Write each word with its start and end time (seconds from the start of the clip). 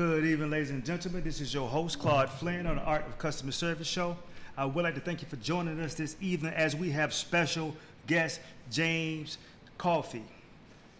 Good 0.00 0.24
evening, 0.24 0.48
ladies 0.48 0.70
and 0.70 0.82
gentlemen. 0.82 1.22
This 1.22 1.42
is 1.42 1.52
your 1.52 1.68
host, 1.68 1.98
Claude 1.98 2.30
Flynn, 2.30 2.66
on 2.66 2.76
the 2.76 2.82
Art 2.82 3.06
of 3.06 3.18
Customer 3.18 3.52
Service 3.52 3.86
Show. 3.86 4.16
I 4.56 4.64
would 4.64 4.82
like 4.82 4.94
to 4.94 5.00
thank 5.00 5.20
you 5.20 5.28
for 5.28 5.36
joining 5.36 5.78
us 5.78 5.92
this 5.92 6.16
evening 6.22 6.54
as 6.54 6.74
we 6.74 6.90
have 6.92 7.12
special 7.12 7.76
guest 8.06 8.40
James 8.70 9.36
Coffey. 9.76 10.22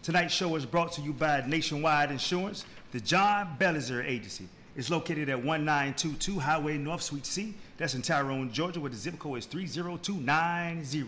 Tonight's 0.03 0.35
show 0.35 0.55
is 0.55 0.67
brought 0.67 0.91
to 0.91 1.01
you 1.01 1.13
by 1.13 1.43
Nationwide 1.47 2.11
Insurance, 2.11 2.63
the 2.91 2.99
John 2.99 3.57
Bellizer 3.59 4.05
Agency. 4.05 4.47
It's 4.75 4.91
located 4.91 5.29
at 5.29 5.43
1922 5.43 6.37
Highway 6.39 6.77
North 6.77 7.01
Suite 7.01 7.25
C. 7.25 7.55
That's 7.77 7.95
in 7.95 8.03
Tyrone, 8.03 8.53
Georgia, 8.53 8.79
where 8.79 8.91
the 8.91 8.97
zip 8.97 9.17
code 9.17 9.39
is 9.39 9.47
30290. 9.47 11.05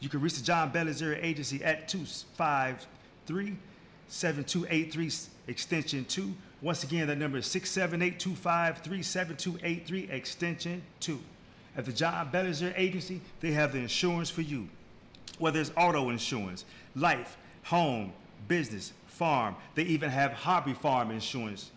You 0.00 0.08
can 0.10 0.20
reach 0.20 0.34
the 0.34 0.44
John 0.44 0.70
Bellizer 0.70 1.18
Agency 1.22 1.64
at 1.64 1.88
253 1.88 3.56
7283 4.08 5.08
extension 5.46 6.04
2. 6.04 6.32
Once 6.60 6.84
again, 6.84 7.06
that 7.08 7.18
number 7.18 7.38
is 7.38 7.46
678 7.46 8.18
253 8.20 9.02
7283 9.02 10.10
extension 10.10 10.82
2. 11.00 11.18
At 11.76 11.86
the 11.86 11.92
John 11.92 12.30
Bellinger 12.30 12.74
Agency, 12.76 13.20
they 13.40 13.52
have 13.52 13.72
the 13.72 13.78
insurance 13.78 14.30
for 14.30 14.42
you. 14.42 14.68
Whether 15.38 15.60
it's 15.60 15.72
auto 15.76 16.10
insurance, 16.10 16.64
life, 16.94 17.36
home, 17.64 18.12
business, 18.46 18.92
farm, 19.06 19.56
they 19.74 19.82
even 19.84 20.10
have 20.10 20.32
hobby 20.32 20.74
farm 20.74 21.10
insurance. 21.10 21.70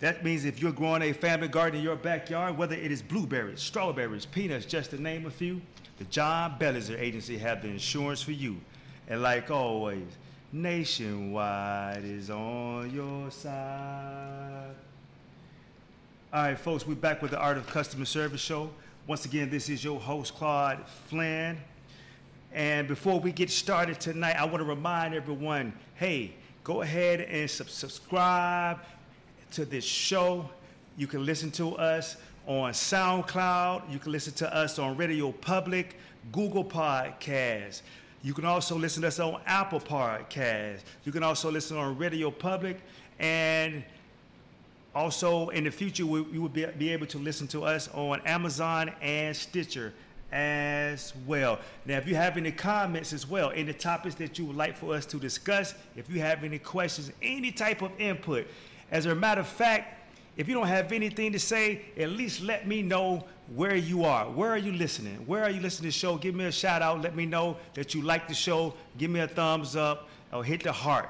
That 0.00 0.24
means 0.24 0.44
if 0.44 0.60
you're 0.60 0.72
growing 0.72 1.02
a 1.02 1.12
family 1.12 1.48
garden 1.48 1.78
in 1.78 1.84
your 1.84 1.96
backyard, 1.96 2.58
whether 2.58 2.74
it 2.74 2.90
is 2.90 3.00
blueberries, 3.00 3.60
strawberries, 3.60 4.26
peanuts, 4.26 4.66
just 4.66 4.90
to 4.90 5.00
name 5.00 5.26
a 5.26 5.30
few, 5.30 5.62
the 5.98 6.04
John 6.04 6.56
Bellinger 6.58 6.96
Agency 6.98 7.38
have 7.38 7.62
the 7.62 7.68
insurance 7.68 8.20
for 8.20 8.32
you. 8.32 8.56
And 9.08 9.22
like 9.22 9.50
always, 9.50 10.04
Nationwide 10.52 12.04
is 12.04 12.30
on 12.30 12.90
your 12.94 13.30
side. 13.32 14.74
All 16.32 16.42
right, 16.44 16.58
folks, 16.58 16.86
we're 16.86 16.94
back 16.94 17.20
with 17.20 17.32
the 17.32 17.38
Art 17.38 17.56
of 17.56 17.66
Customer 17.66 18.04
Service 18.04 18.40
show. 18.40 18.70
Once 19.08 19.24
again, 19.24 19.50
this 19.50 19.68
is 19.68 19.82
your 19.82 19.98
host, 19.98 20.34
Claude 20.34 20.86
Flynn. 21.08 21.58
And 22.52 22.86
before 22.86 23.18
we 23.18 23.32
get 23.32 23.50
started 23.50 23.98
tonight, 23.98 24.36
I 24.36 24.44
want 24.44 24.58
to 24.58 24.64
remind 24.64 25.14
everyone 25.14 25.72
hey, 25.94 26.34
go 26.62 26.82
ahead 26.82 27.22
and 27.22 27.50
sub- 27.50 27.68
subscribe 27.68 28.78
to 29.52 29.64
this 29.64 29.84
show. 29.84 30.48
You 30.96 31.08
can 31.08 31.26
listen 31.26 31.50
to 31.52 31.74
us 31.76 32.16
on 32.46 32.72
SoundCloud. 32.72 33.90
You 33.90 33.98
can 33.98 34.12
listen 34.12 34.32
to 34.34 34.54
us 34.54 34.78
on 34.78 34.96
Radio 34.96 35.32
Public, 35.32 35.96
Google 36.30 36.64
Podcasts. 36.64 37.82
You 38.26 38.34
can 38.34 38.44
also 38.44 38.76
listen 38.76 39.02
to 39.02 39.06
us 39.06 39.20
on 39.20 39.40
Apple 39.46 39.78
Podcasts. 39.78 40.80
You 41.04 41.12
can 41.12 41.22
also 41.22 41.48
listen 41.48 41.76
on 41.76 41.96
Radio 41.96 42.28
Public. 42.32 42.80
And 43.20 43.84
also 44.96 45.50
in 45.50 45.62
the 45.62 45.70
future, 45.70 46.04
we, 46.04 46.24
you 46.32 46.42
will 46.42 46.48
be, 46.48 46.66
be 46.76 46.90
able 46.90 47.06
to 47.06 47.18
listen 47.18 47.46
to 47.46 47.62
us 47.62 47.88
on 47.94 48.20
Amazon 48.26 48.90
and 49.00 49.36
Stitcher 49.36 49.94
as 50.32 51.12
well. 51.24 51.60
Now, 51.84 51.98
if 51.98 52.08
you 52.08 52.16
have 52.16 52.36
any 52.36 52.50
comments 52.50 53.12
as 53.12 53.28
well, 53.28 53.52
any 53.54 53.72
topics 53.72 54.16
that 54.16 54.40
you 54.40 54.44
would 54.46 54.56
like 54.56 54.76
for 54.76 54.92
us 54.92 55.06
to 55.06 55.18
discuss, 55.20 55.74
if 55.94 56.10
you 56.10 56.18
have 56.18 56.42
any 56.42 56.58
questions, 56.58 57.12
any 57.22 57.52
type 57.52 57.80
of 57.80 57.92
input, 57.96 58.48
as 58.90 59.06
a 59.06 59.14
matter 59.14 59.42
of 59.42 59.46
fact, 59.46 59.95
if 60.36 60.48
you 60.48 60.54
don't 60.54 60.66
have 60.66 60.92
anything 60.92 61.32
to 61.32 61.38
say, 61.38 61.82
at 61.98 62.10
least 62.10 62.42
let 62.42 62.66
me 62.66 62.82
know 62.82 63.24
where 63.54 63.76
you 63.76 64.04
are. 64.04 64.26
Where 64.26 64.50
are 64.50 64.58
you 64.58 64.72
listening? 64.72 65.16
Where 65.26 65.42
are 65.42 65.50
you 65.50 65.60
listening 65.60 65.90
to 65.90 65.96
the 65.96 65.98
show? 65.98 66.16
Give 66.16 66.34
me 66.34 66.44
a 66.44 66.52
shout 66.52 66.82
out. 66.82 67.00
Let 67.00 67.16
me 67.16 67.24
know 67.26 67.56
that 67.74 67.94
you 67.94 68.02
like 68.02 68.28
the 68.28 68.34
show. 68.34 68.74
Give 68.98 69.10
me 69.10 69.20
a 69.20 69.28
thumbs 69.28 69.76
up 69.76 70.08
or 70.32 70.44
hit 70.44 70.62
the 70.62 70.72
heart. 70.72 71.08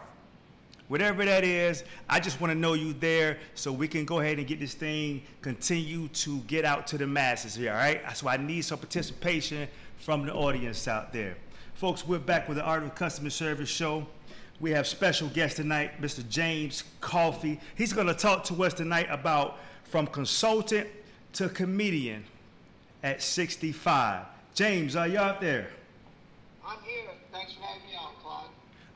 Whatever 0.89 1.25
that 1.25 1.43
is, 1.43 1.83
I 2.09 2.21
just 2.21 2.41
want 2.41 2.53
to 2.53 2.59
know 2.59 2.75
you 2.75 2.93
there 2.93 3.39
so 3.55 3.73
we 3.73 3.89
can 3.89 4.05
go 4.05 4.21
ahead 4.21 4.39
and 4.39 4.47
get 4.47 4.61
this 4.61 4.75
thing 4.75 5.23
continue 5.43 6.07
to 6.09 6.39
get 6.41 6.65
out 6.65 6.87
to 6.89 6.99
the 6.99 7.07
masses 7.09 7.57
here, 7.57 7.73
all 7.73 7.77
right? 7.77 8.01
So 8.17 8.29
I 8.29 8.37
need 8.37 8.63
some 8.63 8.79
participation 8.79 9.67
from 9.99 10.27
the 10.27 10.33
audience 10.33 10.87
out 10.87 11.13
there. 11.13 11.37
Folks, 11.75 12.07
we're 12.07 12.21
back 12.21 12.49
with 12.49 12.59
the 12.59 12.63
Art 12.63 12.85
of 12.85 12.95
Customer 12.95 13.31
Service 13.31 13.69
show. 13.69 14.07
We 14.59 14.71
have 14.71 14.87
special 14.87 15.29
guest 15.29 15.57
tonight, 15.57 16.01
Mr. 16.01 16.27
James 16.29 16.85
Coffey. 17.01 17.61
He's 17.75 17.93
going 17.93 18.07
to 18.07 18.15
talk 18.15 18.45
to 18.45 18.65
us 18.65 18.73
tonight 18.73 19.07
about 19.11 19.59
from 19.85 20.07
consultant 20.07 20.89
to 21.35 21.51
comedian 21.51 22.25
at 23.03 23.23
65. 23.23 24.25
James, 24.55 24.97
are 24.97 25.07
you 25.07 25.19
out 25.19 25.43
there? 25.43 25.69
I'm 26.67 26.79
here. 26.85 27.05
Thanks 27.31 27.53
for 27.53 27.63
having 27.65 27.83
me 27.87 27.97
on, 27.97 28.13
Claude. 28.23 28.47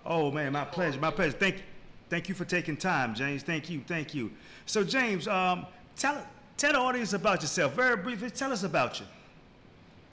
Oh 0.07 0.31
man, 0.31 0.53
my 0.53 0.65
pleasure, 0.65 0.99
my 0.99 1.11
pleasure. 1.11 1.37
Thank, 1.37 1.63
thank 2.09 2.31
you 2.31 2.35
for 2.35 2.47
taking 2.47 2.79
time, 2.79 3.15
James. 3.15 3.43
Thank 3.43 3.69
you, 3.69 3.83
thank 3.87 4.15
you. 4.15 4.31
So, 4.65 4.83
James, 4.83 5.29
um, 5.29 5.67
tell 5.97 6.27
tell 6.57 6.73
the 6.73 6.79
audience 6.79 7.13
about 7.13 7.43
yourself 7.43 7.75
very 7.75 7.99
briefly. 7.99 8.31
Tell 8.31 8.51
us 8.51 8.63
about 8.63 8.99
you. 8.99 9.07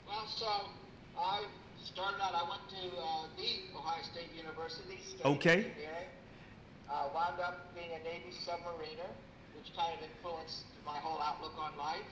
Well, 0.06 0.26
so 0.26 0.46
I 1.18 1.44
started 1.82 2.22
out. 2.22 2.34
I 2.34 2.42
went 2.42 2.68
to 2.68 3.00
uh, 3.00 3.22
the 3.38 3.78
Ohio 3.78 4.02
State 4.02 4.28
University. 4.36 4.98
Okay. 5.24 5.66
Engineering. 5.66 6.14
Uh, 6.86 7.10
wound 7.10 7.42
up 7.42 7.74
being 7.74 7.90
a 7.90 8.02
Navy 8.06 8.30
submariner, 8.46 9.10
which 9.58 9.74
kind 9.74 9.90
of 9.98 10.00
influenced 10.06 10.62
my 10.86 10.94
whole 11.02 11.18
outlook 11.18 11.58
on 11.58 11.74
life. 11.74 12.06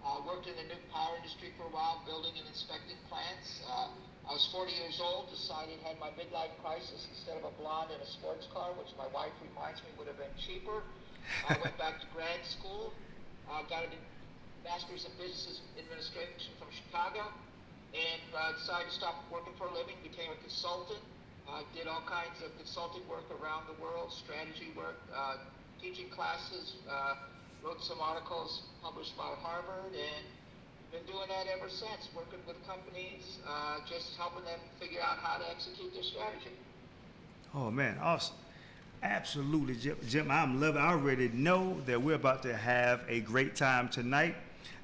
Uh, 0.00 0.24
worked 0.24 0.48
in 0.48 0.56
the 0.56 0.64
nuke 0.72 0.88
power 0.88 1.12
industry 1.20 1.52
for 1.60 1.68
a 1.68 1.72
while, 1.74 2.00
building 2.08 2.32
and 2.40 2.48
inspecting 2.48 2.96
plants. 3.12 3.60
Uh, 3.68 3.92
I 4.24 4.32
was 4.32 4.48
40 4.48 4.72
years 4.80 4.96
old, 4.96 5.28
decided 5.28 5.76
had 5.84 6.00
my 6.00 6.08
midlife 6.16 6.54
crisis 6.64 7.04
instead 7.12 7.36
of 7.36 7.44
a 7.44 7.52
blonde 7.60 7.92
and 7.92 8.00
a 8.00 8.08
sports 8.08 8.48
car, 8.48 8.72
which 8.80 8.88
my 8.96 9.10
wife 9.12 9.34
reminds 9.44 9.84
me 9.84 9.92
would 10.00 10.08
have 10.08 10.16
been 10.16 10.32
cheaper. 10.40 10.80
I 11.44 11.60
went 11.60 11.76
back 11.76 12.00
to 12.00 12.08
grad 12.16 12.40
school, 12.48 12.96
uh, 13.52 13.60
got 13.68 13.84
a 13.84 13.90
master's 14.64 15.04
in 15.04 15.12
business 15.20 15.60
administration 15.76 16.56
from 16.56 16.72
Chicago, 16.72 17.28
and 17.92 18.24
uh, 18.32 18.56
decided 18.56 18.88
to 18.88 18.94
stop 18.96 19.20
working 19.28 19.52
for 19.60 19.68
a 19.68 19.74
living, 19.76 20.00
became 20.00 20.32
a 20.32 20.38
consultant, 20.40 21.04
uh, 21.48 21.62
did 21.74 21.86
all 21.86 22.02
kinds 22.06 22.42
of 22.44 22.56
consulting 22.56 23.02
work 23.08 23.24
around 23.40 23.64
the 23.66 23.82
world, 23.82 24.12
strategy 24.12 24.72
work, 24.76 25.00
uh, 25.14 25.36
teaching 25.80 26.08
classes, 26.10 26.74
uh, 26.90 27.14
wrote 27.64 27.82
some 27.82 28.00
articles 28.00 28.62
published 28.82 29.16
by 29.16 29.34
Harvard, 29.40 29.92
and 29.92 30.24
been 30.92 31.04
doing 31.06 31.28
that 31.28 31.46
ever 31.52 31.68
since, 31.68 32.08
working 32.14 32.38
with 32.46 32.56
companies, 32.66 33.38
uh, 33.46 33.78
just 33.88 34.16
helping 34.16 34.44
them 34.44 34.58
figure 34.80 35.00
out 35.00 35.18
how 35.18 35.38
to 35.38 35.50
execute 35.50 35.92
their 35.92 36.02
strategy. 36.02 36.52
Oh 37.54 37.70
man, 37.70 37.98
awesome. 38.00 38.36
Absolutely, 39.02 39.76
Jim. 39.76 39.96
Jim, 40.08 40.30
I'm 40.30 40.60
loving. 40.60 40.80
I 40.80 40.90
already 40.90 41.28
know 41.28 41.80
that 41.86 42.02
we're 42.02 42.16
about 42.16 42.42
to 42.42 42.56
have 42.56 43.02
a 43.08 43.20
great 43.20 43.54
time 43.54 43.88
tonight. 43.88 44.34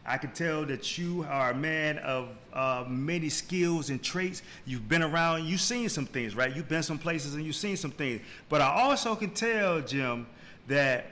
I 0.07 0.19
can 0.19 0.33
tell 0.33 0.67
that 0.67 0.99
you 0.99 1.25
are 1.29 1.53
a 1.53 1.55
man 1.55 1.99
of 1.99 2.29
uh, 2.53 2.85
many 2.87 3.31
skills 3.31 3.89
and 3.89 4.03
traits. 4.03 4.43
You've 4.67 4.89
been 4.89 5.03
around, 5.03 5.47
you've 5.47 5.63
seen 5.63 5.89
some 5.89 6.05
things, 6.05 6.37
right? 6.37 6.55
You've 6.55 6.69
been 6.69 6.83
some 6.83 6.99
places 6.99 7.35
and 7.35 7.45
you've 7.45 7.57
seen 7.57 7.77
some 7.77 7.91
things. 7.91 8.21
But 8.51 8.61
I 8.61 8.83
also 8.83 9.15
can 9.17 9.31
tell, 9.31 9.81
Jim, 9.81 10.27
that 10.69 11.07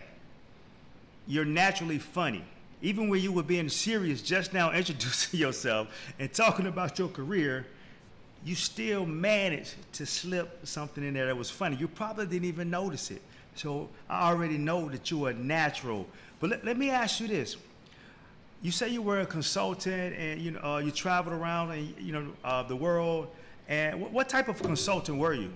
you're 1.26 1.46
naturally 1.46 1.98
funny. 1.98 2.44
Even 2.82 3.08
when 3.08 3.22
you 3.22 3.32
were 3.32 3.42
being 3.42 3.68
serious 3.70 4.20
just 4.20 4.52
now, 4.52 4.72
introducing 4.74 5.40
yourself 5.40 5.88
and 6.18 6.30
talking 6.32 6.66
about 6.66 6.98
your 6.98 7.08
career, 7.08 7.66
you 8.44 8.54
still 8.54 9.06
managed 9.06 9.74
to 9.92 10.04
slip 10.04 10.66
something 10.66 11.02
in 11.02 11.14
there 11.14 11.26
that 11.26 11.36
was 11.36 11.48
funny. 11.48 11.76
You 11.76 11.88
probably 11.88 12.26
didn't 12.26 12.48
even 12.48 12.68
notice 12.68 13.10
it. 13.10 13.22
So 13.54 13.88
I 14.08 14.28
already 14.28 14.58
know 14.58 14.88
that 14.90 15.10
you 15.10 15.26
are 15.26 15.32
natural. 15.32 16.06
But 16.40 16.50
let, 16.50 16.64
let 16.64 16.76
me 16.76 16.90
ask 16.90 17.20
you 17.20 17.28
this 17.28 17.56
you 18.62 18.70
say 18.70 18.88
you 18.88 19.02
were 19.02 19.20
a 19.20 19.26
consultant 19.26 20.14
and 20.14 20.40
you 20.40 20.52
know 20.52 20.62
uh, 20.62 20.78
you 20.78 20.94
traveled 20.94 21.34
around 21.34 21.72
and 21.72 21.92
you 21.98 22.12
know 22.14 22.30
uh, 22.44 22.62
the 22.62 22.76
world. 22.76 23.26
And 23.68 24.00
what, 24.00 24.10
what, 24.12 24.28
type 24.28 24.48
of 24.48 24.62
consultant 24.62 25.18
were 25.18 25.34
you? 25.34 25.50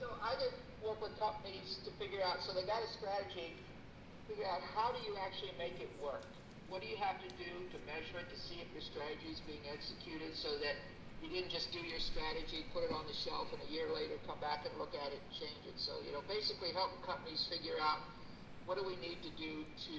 So 0.00 0.08
I 0.20 0.36
did 0.36 0.52
work 0.84 1.00
with 1.00 1.16
companies 1.20 1.80
to 1.84 1.90
figure 1.96 2.20
out. 2.24 2.44
So 2.44 2.52
they 2.52 2.64
got 2.64 2.80
a 2.80 2.90
strategy, 2.96 3.56
figure 4.28 4.48
out 4.48 4.60
how 4.76 4.92
do 4.92 5.00
you 5.04 5.16
actually 5.20 5.52
make 5.56 5.80
it 5.80 5.88
work. 6.00 6.24
What 6.68 6.84
do 6.84 6.88
you 6.88 7.00
have 7.00 7.16
to 7.24 7.30
do 7.40 7.48
to 7.72 7.76
measure 7.88 8.20
it 8.20 8.28
to 8.28 8.36
see 8.36 8.60
if 8.60 8.68
your 8.76 8.84
strategy 8.84 9.32
is 9.32 9.40
being 9.48 9.64
executed, 9.72 10.36
so 10.36 10.60
that 10.60 10.76
you 11.24 11.32
didn't 11.32 11.48
just 11.48 11.72
do 11.72 11.80
your 11.80 12.00
strategy, 12.00 12.68
put 12.76 12.84
it 12.84 12.92
on 12.92 13.08
the 13.08 13.16
shelf, 13.16 13.48
and 13.56 13.60
a 13.64 13.70
year 13.72 13.88
later 13.88 14.20
come 14.28 14.36
back 14.44 14.68
and 14.68 14.72
look 14.76 14.92
at 14.92 15.08
it 15.08 15.20
and 15.24 15.32
change 15.32 15.64
it. 15.64 15.76
So 15.80 15.96
you 16.04 16.12
know, 16.12 16.20
basically 16.28 16.76
helping 16.76 17.00
companies 17.08 17.48
figure 17.48 17.80
out 17.80 18.04
what 18.68 18.76
do 18.76 18.84
we 18.84 19.00
need 19.00 19.24
to 19.24 19.32
do 19.40 19.64
to 19.64 19.96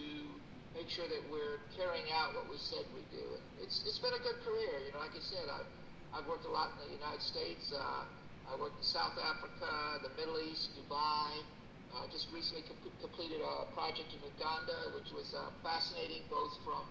make 0.75 0.89
sure 0.89 1.07
that 1.07 1.23
we're 1.31 1.61
carrying 1.73 2.09
out 2.13 2.35
what 2.35 2.49
we 2.49 2.57
said 2.57 2.85
we 2.93 3.01
do. 3.13 3.23
And 3.23 3.43
it's 3.61 3.81
it's 3.85 3.99
been 3.99 4.13
a 4.13 4.23
good 4.23 4.39
career. 4.45 4.83
You 4.85 4.93
know, 4.93 5.01
like 5.01 5.15
I 5.15 5.23
said, 5.23 5.45
I've 5.49 5.69
I've 6.13 6.27
worked 6.27 6.45
a 6.45 6.53
lot 6.53 6.73
in 6.77 6.89
the 6.89 6.93
United 6.97 7.21
States. 7.21 7.73
Uh, 7.73 8.05
I 8.49 8.57
worked 8.57 8.81
in 8.81 8.85
South 8.85 9.13
Africa, 9.21 10.01
the 10.01 10.09
Middle 10.17 10.41
East, 10.41 10.73
Dubai. 10.73 11.45
I 11.89 12.05
uh, 12.05 12.11
just 12.13 12.29
recently 12.33 12.61
com- 12.69 12.93
completed 13.01 13.41
a 13.41 13.65
project 13.73 14.13
in 14.13 14.21
Uganda, 14.21 14.93
which 14.93 15.09
was 15.13 15.33
uh, 15.33 15.49
fascinating, 15.65 16.21
both 16.29 16.53
from 16.61 16.85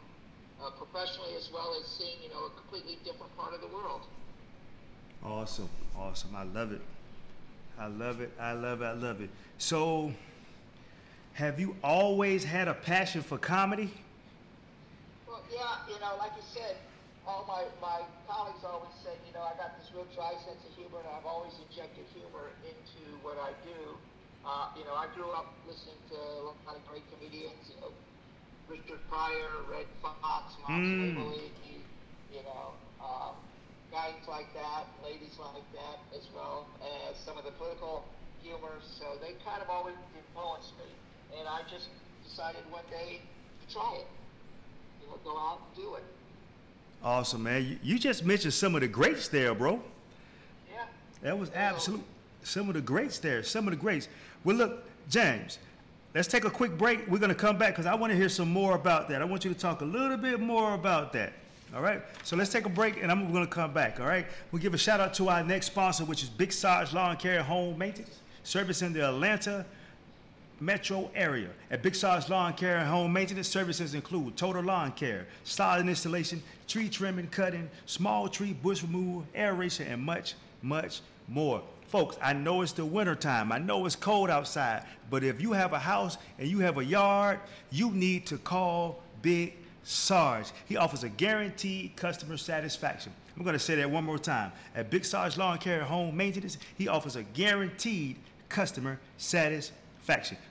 uh, 0.63 0.71
professionally 0.75 1.35
as 1.39 1.51
well 1.55 1.75
as 1.79 1.87
seeing 1.87 2.19
you 2.23 2.31
know 2.31 2.47
a 2.47 2.53
completely 2.59 2.99
different 3.05 3.31
part 3.37 3.55
of 3.55 3.61
the 3.61 3.69
world. 3.69 4.03
Awesome, 5.25 5.69
awesome. 5.97 6.35
I 6.35 6.45
love 6.45 6.73
it. 6.73 6.83
I 7.79 7.87
love 7.87 8.21
it. 8.21 8.31
I 8.41 8.53
love 8.53 8.83
it. 8.83 8.87
I 8.87 8.93
love 8.93 9.21
it. 9.21 9.31
So 9.59 10.13
have 11.39 11.63
you 11.63 11.79
always 11.87 12.43
had 12.43 12.67
a 12.67 12.75
passion 12.75 13.23
for 13.23 13.39
comedy? 13.39 13.95
Well, 15.23 15.39
yeah, 15.55 15.87
you 15.87 15.95
know, 16.03 16.19
like 16.19 16.35
you 16.35 16.43
said, 16.43 16.75
all 17.23 17.47
my, 17.47 17.63
my 17.79 18.03
colleagues 18.27 18.67
always 18.67 18.91
said, 19.07 19.15
you 19.23 19.31
know, 19.31 19.47
I 19.47 19.55
got 19.55 19.79
this 19.79 19.87
real 19.95 20.11
dry 20.19 20.35
sense 20.43 20.59
of 20.67 20.75
humor, 20.75 20.99
and 20.99 21.07
I've 21.15 21.31
always 21.31 21.55
injected 21.63 22.11
humor 22.11 22.51
into 22.67 23.07
what 23.23 23.39
I 23.39 23.55
do. 23.63 23.95
Uh, 24.43 24.75
you 24.75 24.83
know, 24.83 24.99
I 24.99 25.07
grew 25.15 25.31
up 25.31 25.55
listening 25.63 26.03
to 26.11 26.19
a 26.19 26.59
lot 26.67 26.75
of 26.75 26.83
great 26.91 27.07
comedians, 27.15 27.71
you 27.71 27.79
know, 27.87 27.95
Richard 28.67 28.99
Pryor, 29.07 29.63
Red 29.71 29.87
Foxx, 30.03 30.59
Moms 30.67 30.91
Mm. 30.91 31.23
You, 31.71 31.79
you 32.35 32.43
know, 32.43 32.75
um, 32.99 33.39
guys 33.95 34.19
like 34.27 34.51
that, 34.59 34.91
ladies 35.07 35.39
like 35.39 35.63
that, 35.71 36.03
as 36.19 36.27
well 36.35 36.67
as 36.83 37.15
some 37.23 37.39
of 37.39 37.47
the 37.47 37.55
political 37.55 38.03
humor. 38.43 38.83
So 38.83 39.07
they 39.23 39.39
kind 39.47 39.63
of 39.63 39.71
always 39.71 39.95
influenced 40.19 40.75
me, 40.83 40.91
and 41.37 41.49
I 41.49 41.61
just 41.71 41.89
decided 42.29 42.61
one 42.71 42.85
day 42.91 43.21
to 43.67 43.75
try 43.75 43.97
it. 43.97 44.07
You 45.03 45.09
know, 45.09 45.19
go 45.25 45.39
out 45.39 45.61
and 45.75 45.85
do 45.85 45.95
it. 45.95 46.05
Awesome, 47.03 47.45
man. 47.45 47.79
You, 47.83 47.99
just 47.99 48.25
mentioned 48.25 48.55
some 48.55 48.75
of 48.75 48.81
the 48.81 48.89
greats 48.89 49.29
there, 49.29 49.55
bro. 49.55 49.81
Yeah. 50.73 50.85
That 51.23 51.39
was 51.39 51.51
absolute. 51.55 52.03
Some 52.43 52.69
of 52.69 52.75
the 52.75 52.81
greats 52.81 53.19
there. 53.19 53.43
Some 53.43 53.69
of 53.69 53.73
the 53.73 53.77
greats. 53.77 54.09
Well, 54.45 54.57
look, 54.57 54.85
James. 55.09 55.59
Let's 56.15 56.27
take 56.27 56.45
a 56.45 56.51
quick 56.51 56.77
break. 56.77 57.07
We're 57.07 57.19
gonna 57.19 57.35
come 57.35 57.59
back 57.59 57.75
because 57.75 57.87
I 57.87 57.95
want 57.95 58.13
to 58.13 58.17
hear 58.17 58.31
some 58.31 58.51
more 58.51 58.75
about 58.75 59.09
that. 59.11 59.21
I 59.21 59.25
want 59.25 59.45
you 59.45 59.53
to 59.53 59.59
talk 59.59 59.83
a 59.83 59.85
little 59.85 60.17
bit 60.17 60.41
more 60.41 60.75
about 60.75 61.13
that. 61.13 61.33
All 61.75 61.83
right. 61.83 62.03
So 62.25 62.35
let's 62.35 62.51
take 62.51 62.65
a 62.65 62.71
break, 62.71 63.03
and 63.03 63.13
I'm 63.13 63.31
gonna 63.33 63.47
come 63.47 63.75
back. 63.75 64.01
All 64.01 64.07
right. 64.07 64.27
We'll 64.51 64.63
give 64.63 64.75
a 64.75 64.79
shout 64.79 65.01
out 65.01 65.13
to 65.15 65.29
our 65.29 65.45
next 65.45 65.67
sponsor, 65.67 66.05
which 66.05 66.23
is 66.23 66.31
Big 66.31 66.53
Sarge 66.53 66.93
Lawn 66.95 67.17
Care 67.19 67.43
Home 67.43 67.77
Maintenance 67.77 68.21
Service 68.43 68.81
in 68.81 68.93
the 68.93 69.07
Atlanta 69.07 69.67
metro 70.61 71.11
area. 71.15 71.49
At 71.71 71.83
Big 71.83 71.95
Sarge 71.95 72.29
Lawn 72.29 72.55
Care 72.55 72.79
and 72.79 72.89
Home 72.89 73.13
Maintenance 73.13 73.49
services 73.49 73.95
include 73.95 74.37
total 74.37 74.63
lawn 74.63 74.93
care, 74.93 75.27
solid 75.45 75.89
installation, 75.89 76.43
tree 76.67 76.89
trimming, 76.89 77.29
cutting, 77.29 77.69
small 77.87 78.29
tree 78.29 78.53
bush 78.53 78.83
removal, 78.83 79.25
aeration, 79.35 79.87
and 79.87 80.03
much, 80.03 80.35
much 80.63 81.01
more. 81.29 81.63
Folks, 81.87 82.19
I 82.21 82.35
know 82.35 82.63
it's 82.63 82.73
the 82.73 82.85
winter 82.85 83.15
time. 83.15 83.51
I 83.51 83.59
know 83.59 83.87
it's 83.87 83.97
cold 83.97 84.29
outside, 84.29 84.85
but 85.09 85.25
if 85.25 85.41
you 85.41 85.53
have 85.53 85.73
a 85.73 85.79
house 85.79 86.19
and 86.39 86.47
you 86.47 86.59
have 86.59 86.77
a 86.77 86.85
yard, 86.85 87.41
you 87.71 87.91
need 87.91 88.27
to 88.27 88.37
call 88.37 89.03
Big 89.23 89.55
Sarge. 89.85 90.49
He 90.67 90.77
offers 90.77 91.03
a 91.03 91.09
guaranteed 91.09 91.97
customer 91.97 92.37
satisfaction. 92.37 93.13
I'm 93.37 93.43
going 93.43 93.55
to 93.55 93.59
say 93.59 93.77
that 93.77 93.91
one 93.91 94.05
more 94.05 94.19
time. 94.19 94.53
At 94.75 94.91
Big 94.91 95.05
Sarge 95.05 95.39
Lawn 95.39 95.59
Care 95.59 95.83
Home 95.85 96.15
Maintenance, 96.15 96.59
he 96.77 96.89
offers 96.89 97.17
a 97.17 97.23
guaranteed 97.23 98.17
customer 98.49 98.99
satisfaction. 99.17 99.78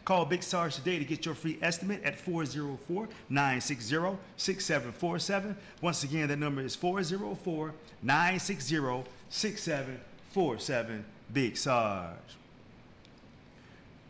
Call 0.05 0.25
Big 0.25 0.43
Sarge 0.43 0.75
today 0.75 0.99
to 0.99 1.05
get 1.05 1.25
your 1.25 1.33
free 1.33 1.57
estimate 1.61 2.03
at 2.03 2.15
404 2.19 3.07
960 3.29 4.17
6747. 4.37 5.57
Once 5.81 6.03
again, 6.03 6.27
that 6.27 6.37
number 6.37 6.61
is 6.61 6.75
404 6.75 7.73
960 8.03 9.03
6747. 9.29 11.05
Big 11.33 11.57
Sarge. 11.57 12.13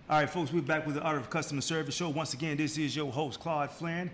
All 0.10 0.20
right, 0.20 0.30
folks, 0.30 0.52
we're 0.52 0.62
back 0.62 0.86
with 0.86 0.96
the 0.96 1.02
Art 1.02 1.18
of 1.18 1.30
Customer 1.30 1.62
Service 1.62 1.96
show. 1.96 2.10
Once 2.10 2.34
again, 2.34 2.58
this 2.58 2.78
is 2.78 2.96
your 2.96 3.12
host, 3.12 3.40
Claude 3.40 3.72
Flynn. 3.72 4.12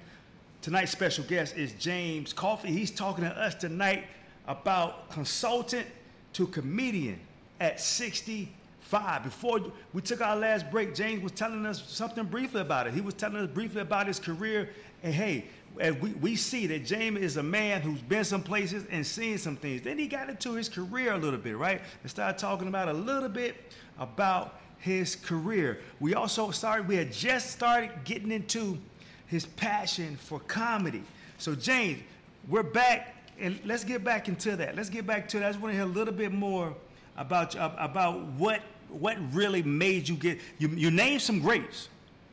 Tonight's 0.61 0.91
special 0.91 1.23
guest 1.23 1.57
is 1.57 1.73
James 1.73 2.31
Coffey. 2.31 2.71
He's 2.71 2.91
talking 2.91 3.23
to 3.23 3.29
us 3.31 3.55
tonight 3.55 4.05
about 4.47 5.09
consultant 5.09 5.87
to 6.33 6.47
comedian 6.47 7.19
at 7.59 7.79
65. 8.93 9.23
Before 9.23 9.59
we 9.93 10.01
took 10.01 10.21
our 10.21 10.35
last 10.35 10.69
break, 10.69 10.93
James 10.93 11.23
was 11.23 11.31
telling 11.31 11.65
us 11.65 11.83
something 11.87 12.25
briefly 12.25 12.61
about 12.61 12.85
it. 12.85 12.93
He 12.93 13.01
was 13.01 13.15
telling 13.15 13.37
us 13.37 13.49
briefly 13.49 13.81
about 13.81 14.05
his 14.05 14.19
career. 14.19 14.69
And 15.01 15.11
hey, 15.13 15.45
as 15.79 15.95
we, 15.95 16.11
we 16.11 16.35
see 16.35 16.67
that 16.67 16.85
James 16.85 17.19
is 17.19 17.37
a 17.37 17.43
man 17.43 17.81
who's 17.81 18.01
been 18.01 18.23
some 18.23 18.43
places 18.43 18.85
and 18.91 19.05
seen 19.05 19.39
some 19.39 19.55
things. 19.55 19.81
Then 19.81 19.97
he 19.97 20.07
got 20.07 20.29
into 20.29 20.53
his 20.53 20.69
career 20.69 21.13
a 21.13 21.17
little 21.17 21.39
bit, 21.39 21.57
right? 21.57 21.81
And 22.03 22.11
started 22.11 22.37
talking 22.37 22.67
about 22.67 22.87
a 22.87 22.93
little 22.93 23.29
bit 23.29 23.55
about 23.97 24.59
his 24.77 25.15
career. 25.15 25.79
We 25.99 26.13
also 26.13 26.51
started, 26.51 26.87
we 26.87 26.95
had 26.95 27.11
just 27.11 27.49
started 27.49 27.89
getting 28.03 28.31
into 28.31 28.77
his 29.25 29.47
passion 29.47 30.17
for 30.17 30.39
comedy. 30.41 31.01
So, 31.39 31.55
James, 31.55 32.03
we're 32.47 32.61
back, 32.61 33.15
and 33.39 33.59
let's 33.65 33.83
get 33.83 34.03
back 34.03 34.27
into 34.27 34.55
that. 34.57 34.75
Let's 34.75 34.89
get 34.89 35.07
back 35.07 35.27
to 35.29 35.39
that. 35.39 35.47
I 35.47 35.49
just 35.49 35.61
want 35.61 35.71
to 35.71 35.77
hear 35.77 35.87
a 35.87 35.91
little 35.91 36.13
bit 36.13 36.31
more 36.31 36.75
about 37.17 37.55
uh, 37.55 37.71
about 37.77 38.23
what 38.37 38.61
what 38.93 39.17
really 39.33 39.63
made 39.63 40.07
you 40.07 40.15
get. 40.15 40.39
You 40.59 40.69
you 40.69 40.91
named 40.91 41.21
some 41.21 41.39
greats. 41.39 41.89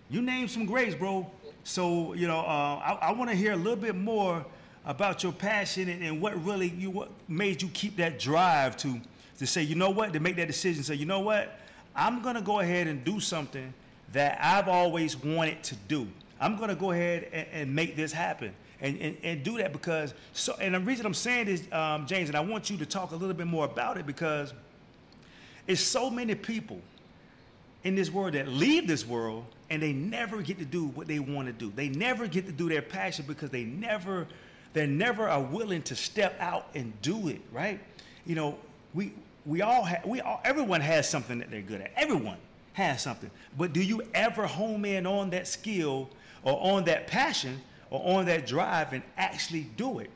You 0.09 0.23
named 0.23 0.51
some 0.51 0.67
greats, 0.67 0.95
bro. 0.95 1.31
So 1.65 2.15
you 2.15 2.27
know, 2.27 2.41
uh, 2.41 2.43
I, 2.43 2.99
I 3.03 3.13
want 3.13 3.31
to 3.31 3.37
hear 3.37 3.53
a 3.53 3.57
little 3.57 3.77
bit 3.77 3.95
more 3.95 4.45
about 4.85 5.23
your 5.23 5.33
passion 5.33 5.89
and, 5.89 6.03
and 6.03 6.21
what 6.21 6.43
really 6.45 6.69
you 6.69 6.91
what 6.91 7.11
made 7.29 7.63
you 7.63 7.69
keep 7.69 7.97
that 7.97 8.19
drive 8.19 8.77
to 8.79 9.01
to 9.39 9.47
say, 9.47 9.63
you 9.63 9.75
know 9.75 9.91
what, 9.91 10.13
to 10.13 10.21
make 10.21 10.37
that 10.37 10.47
decision. 10.47 10.83
Say, 10.83 10.95
you 10.95 11.07
know 11.07 11.21
what, 11.21 11.59
I'm 11.95 12.23
gonna 12.23 12.43
go 12.43 12.61
ahead 12.61 12.87
and 12.87 13.05
do 13.05 13.21
something 13.21 13.73
that 14.13 14.39
I've 14.43 14.69
always 14.69 15.17
wanted 15.17 15.63
to 15.65 15.77
do. 15.89 16.07
I'm 16.41 16.57
gonna 16.57 16.75
go 16.75 16.91
ahead 16.91 17.29
and, 17.33 17.47
and 17.53 17.75
make 17.75 17.97
this 17.97 18.13
happen. 18.13 18.55
And, 18.83 18.99
and, 18.99 19.17
and 19.23 19.45
do 19.45 19.59
that 19.59 19.75
because 19.75 20.15
so 20.33 20.55
and 20.59 20.75
the 20.75 20.81
reason 20.81 21.05
I'm 21.05 21.13
saying 21.13 21.47
this, 21.47 21.71
um, 21.71 22.07
James, 22.07 22.31
and 22.31 22.37
I 22.37 22.41
want 22.41 22.71
you 22.71 22.79
to 22.79 22.87
talk 22.87 23.13
a 23.13 23.17
little 23.17 23.35
bit 23.35 23.47
more 23.47 23.67
about 23.67 23.99
it 23.99 24.07
because 24.07 24.55
it's 25.71 25.81
so 25.81 26.11
many 26.11 26.35
people 26.35 26.81
in 27.85 27.95
this 27.95 28.11
world 28.11 28.35
that 28.35 28.49
leave 28.49 28.89
this 28.89 29.07
world 29.07 29.45
and 29.71 29.81
they 29.81 29.93
never 29.93 30.43
get 30.43 30.59
to 30.59 30.65
do 30.65 30.87
what 30.87 31.07
they 31.07 31.21
want 31.21 31.47
to 31.47 31.53
do. 31.53 31.73
They 31.75 31.89
never 31.89 32.27
get 32.27 32.47
to 32.47 32.53
do 32.53 32.69
their 32.69 32.83
passion 32.83 33.25
because 33.29 33.51
they 33.51 33.63
never 33.65 34.27
they 34.73 34.87
never 34.87 35.29
are 35.29 35.41
willing 35.41 35.83
to 35.83 35.97
step 35.97 36.37
out 36.41 36.67
and 36.75 36.93
do 37.03 37.29
it, 37.29 37.41
right? 37.53 37.81
You 38.27 38.35
know, 38.35 38.59
we 38.95 39.13
we 39.47 39.63
all 39.63 39.85
have 39.85 40.05
we 40.05 40.21
all 40.21 40.41
everyone 40.45 40.81
has 40.81 41.09
something 41.09 41.39
that 41.39 41.53
they're 41.53 41.63
good 41.63 41.81
at. 41.81 41.93
Everyone 41.97 42.39
has 42.73 43.01
something. 43.01 43.31
But 43.57 43.73
do 43.73 43.81
you 43.81 44.03
ever 44.13 44.49
home 44.49 44.85
in 44.85 45.07
on 45.07 45.31
that 45.31 45.47
skill 45.47 46.11
or 46.43 46.59
on 46.61 46.85
that 46.87 47.07
passion 47.07 47.61
or 47.91 48.19
on 48.19 48.27
that 48.27 48.45
drive 48.45 48.93
and 48.93 49.05
actually 49.17 49.69
do 49.77 50.01
it? 50.01 50.11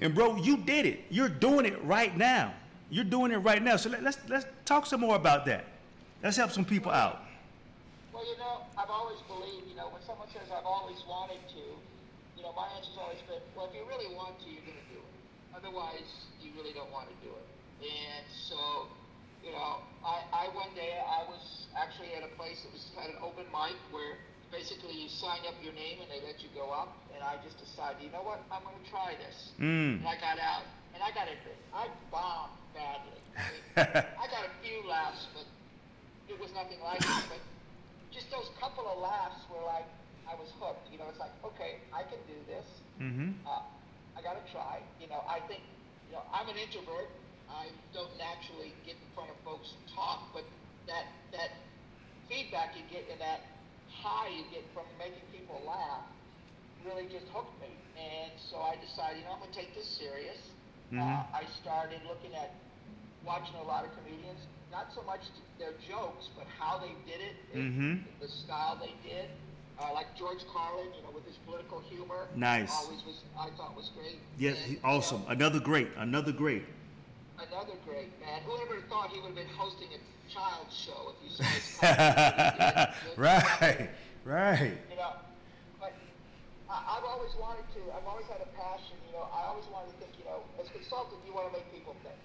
And 0.00 0.14
bro, 0.14 0.36
you 0.36 0.58
did 0.58 0.84
it. 0.84 1.04
You're 1.08 1.30
doing 1.30 1.64
it 1.64 1.82
right 1.82 2.14
now. 2.14 2.52
You're 2.90 3.06
doing 3.06 3.30
it 3.30 3.38
right 3.38 3.62
now. 3.62 3.76
So 3.76 3.88
let, 3.88 4.02
let's 4.02 4.18
let's 4.28 4.46
talk 4.66 4.84
some 4.84 5.00
more 5.00 5.14
about 5.14 5.46
that. 5.46 5.64
Let's 6.22 6.36
help 6.36 6.50
some 6.50 6.66
people 6.66 6.90
out. 6.90 7.22
Well, 8.12 8.26
you 8.26 8.36
know, 8.36 8.66
I've 8.76 8.90
always 8.90 9.22
believed, 9.30 9.70
you 9.70 9.78
know, 9.78 9.88
when 9.94 10.02
someone 10.02 10.26
says 10.34 10.50
I've 10.50 10.66
always 10.66 10.98
wanted 11.08 11.40
to, 11.54 11.64
you 12.36 12.42
know, 12.42 12.52
my 12.52 12.66
answer's 12.76 12.98
always 12.98 13.22
been, 13.30 13.40
well, 13.56 13.70
if 13.70 13.72
you 13.72 13.86
really 13.86 14.12
want 14.12 14.36
to, 14.42 14.46
you're 14.50 14.66
going 14.66 14.76
to 14.76 14.88
do 14.90 15.00
it. 15.00 15.14
Otherwise, 15.54 16.04
you 16.42 16.50
really 16.58 16.74
don't 16.74 16.90
want 16.90 17.08
to 17.08 17.16
do 17.24 17.30
it. 17.30 17.46
And 17.80 18.26
so, 18.28 18.90
you 19.40 19.54
know, 19.54 19.80
I, 20.04 20.20
I 20.34 20.44
one 20.52 20.68
day 20.74 20.98
I 21.00 21.24
was 21.30 21.70
actually 21.78 22.12
at 22.18 22.26
a 22.26 22.32
place 22.36 22.60
that 22.66 22.74
was 22.74 22.90
had 22.98 23.14
an 23.14 23.22
open 23.22 23.46
mic 23.54 23.78
where 23.94 24.18
basically 24.50 24.98
you 24.98 25.08
sign 25.08 25.40
up 25.48 25.56
your 25.62 25.72
name 25.72 26.02
and 26.02 26.10
they 26.10 26.20
let 26.26 26.42
you 26.42 26.50
go 26.52 26.68
up. 26.68 26.92
And 27.14 27.24
I 27.24 27.40
just 27.40 27.56
decided, 27.56 28.02
you 28.02 28.12
know 28.12 28.26
what, 28.26 28.44
I'm 28.52 28.66
going 28.66 28.76
to 28.76 28.88
try 28.90 29.16
this. 29.16 29.56
Mm. 29.56 30.04
And 30.04 30.08
I 30.10 30.20
got 30.20 30.36
out, 30.36 30.68
and 30.92 31.00
I 31.00 31.14
got 31.16 31.30
it. 31.32 31.40
I 31.72 31.88
bombed 32.12 32.59
badly. 32.74 33.20
I, 33.76 34.26
got 34.30 34.44
a 34.46 34.54
few 34.62 34.82
laughs, 34.88 35.26
but 35.34 35.46
it 36.28 36.38
was 36.38 36.50
nothing 36.52 36.80
like 36.82 37.00
it. 37.00 37.24
But 37.30 37.42
just 38.10 38.30
those 38.30 38.50
couple 38.58 38.86
of 38.86 38.98
laughs 38.98 39.40
were 39.48 39.64
like, 39.64 39.86
I 40.28 40.34
was 40.34 40.50
hooked. 40.60 40.90
You 40.90 40.98
know, 40.98 41.08
it's 41.08 41.18
like, 41.18 41.34
okay, 41.44 41.82
I 41.94 42.02
can 42.02 42.20
do 42.26 42.38
this. 42.46 42.66
Mm-hmm. 43.00 43.46
Uh, 43.46 43.62
I 44.14 44.22
got 44.22 44.38
to 44.38 44.44
try. 44.52 44.82
You 45.00 45.08
know, 45.08 45.22
I 45.26 45.40
think, 45.46 45.62
you 46.08 46.14
know, 46.14 46.22
I'm 46.34 46.48
an 46.48 46.58
introvert. 46.58 47.10
I 47.50 47.72
don't 47.94 48.14
naturally 48.18 48.74
get 48.86 48.94
in 48.94 49.08
front 49.14 49.30
of 49.30 49.36
folks 49.42 49.74
and 49.74 49.82
talk, 49.90 50.30
but 50.30 50.46
that 50.86 51.10
that 51.34 51.50
feedback 52.30 52.78
you 52.78 52.86
get 52.86 53.10
and 53.10 53.18
that 53.18 53.42
high 53.90 54.30
you 54.30 54.46
get 54.54 54.62
from 54.70 54.86
making 55.02 55.26
people 55.34 55.58
laugh 55.66 56.06
really 56.86 57.10
just 57.10 57.26
hooked 57.34 57.52
me. 57.60 57.74
And 57.98 58.32
so 58.38 58.56
I 58.62 58.78
decided, 58.80 59.20
you 59.20 59.24
know, 59.26 59.36
I'm 59.36 59.42
going 59.42 59.52
to 59.52 59.58
take 59.58 59.74
this 59.74 59.86
serious. 59.86 60.38
Mhm. 60.92 61.00
Uh, 61.00 61.22
I 61.34 61.44
started 61.62 62.00
looking 62.08 62.34
at 62.34 62.52
watching 63.24 63.54
a 63.56 63.62
lot 63.62 63.84
of 63.84 63.90
comedians, 63.96 64.40
not 64.72 64.92
so 64.94 65.02
much 65.02 65.20
their 65.58 65.72
jokes, 65.88 66.28
but 66.36 66.46
how 66.58 66.78
they 66.78 66.92
did 67.10 67.20
it, 67.20 67.36
Mhm. 67.54 68.02
the 68.20 68.28
style 68.28 68.76
they 68.76 68.94
did. 69.08 69.30
Uh, 69.78 69.92
like 69.94 70.14
George 70.16 70.44
Carlin, 70.52 70.92
you 70.94 71.02
know, 71.02 71.10
with 71.10 71.24
his 71.26 71.36
political 71.46 71.80
humor. 71.80 72.28
Nice. 72.34 72.70
Always 72.84 73.02
was, 73.04 73.22
I 73.38 73.48
thought 73.56 73.74
was 73.74 73.88
great. 73.96 74.18
Yes, 74.36 74.56
And, 74.58 74.66
he, 74.66 74.72
you 74.74 74.80
awesome. 74.84 75.22
know, 75.22 75.28
Another 75.28 75.58
great. 75.60 75.88
Another 75.96 76.32
great. 76.32 76.64
another 77.38 77.72
great 77.86 78.10
man. 78.20 78.42
Whoever 78.42 78.80
thought 78.90 79.08
he 79.10 79.18
would 79.20 79.28
have 79.28 79.34
been 79.36 79.48
hosting 79.56 79.88
a 79.94 80.30
child's 80.30 80.76
show 80.76 81.14
if 81.14 81.24
you 81.24 81.30
saw 81.30 81.44
his 81.44 81.80
right. 83.16 83.90
Right. 84.24 84.78
You 84.90 84.96
know, 84.96 85.12
I've 86.70 87.02
always 87.02 87.34
wanted 87.34 87.66
to. 87.74 87.82
I've 87.90 88.06
always 88.06 88.30
had 88.30 88.38
a 88.38 88.50
passion. 88.54 88.94
You 89.10 89.18
know, 89.18 89.26
I 89.34 89.50
always 89.50 89.66
wanted 89.74 89.90
to 89.90 89.96
think. 89.98 90.14
You 90.22 90.26
know, 90.30 90.46
as 90.62 90.70
a 90.70 90.74
consultant, 90.74 91.18
you 91.26 91.34
want 91.34 91.50
to 91.50 91.54
make 91.58 91.66
people 91.74 91.98
think, 92.06 92.18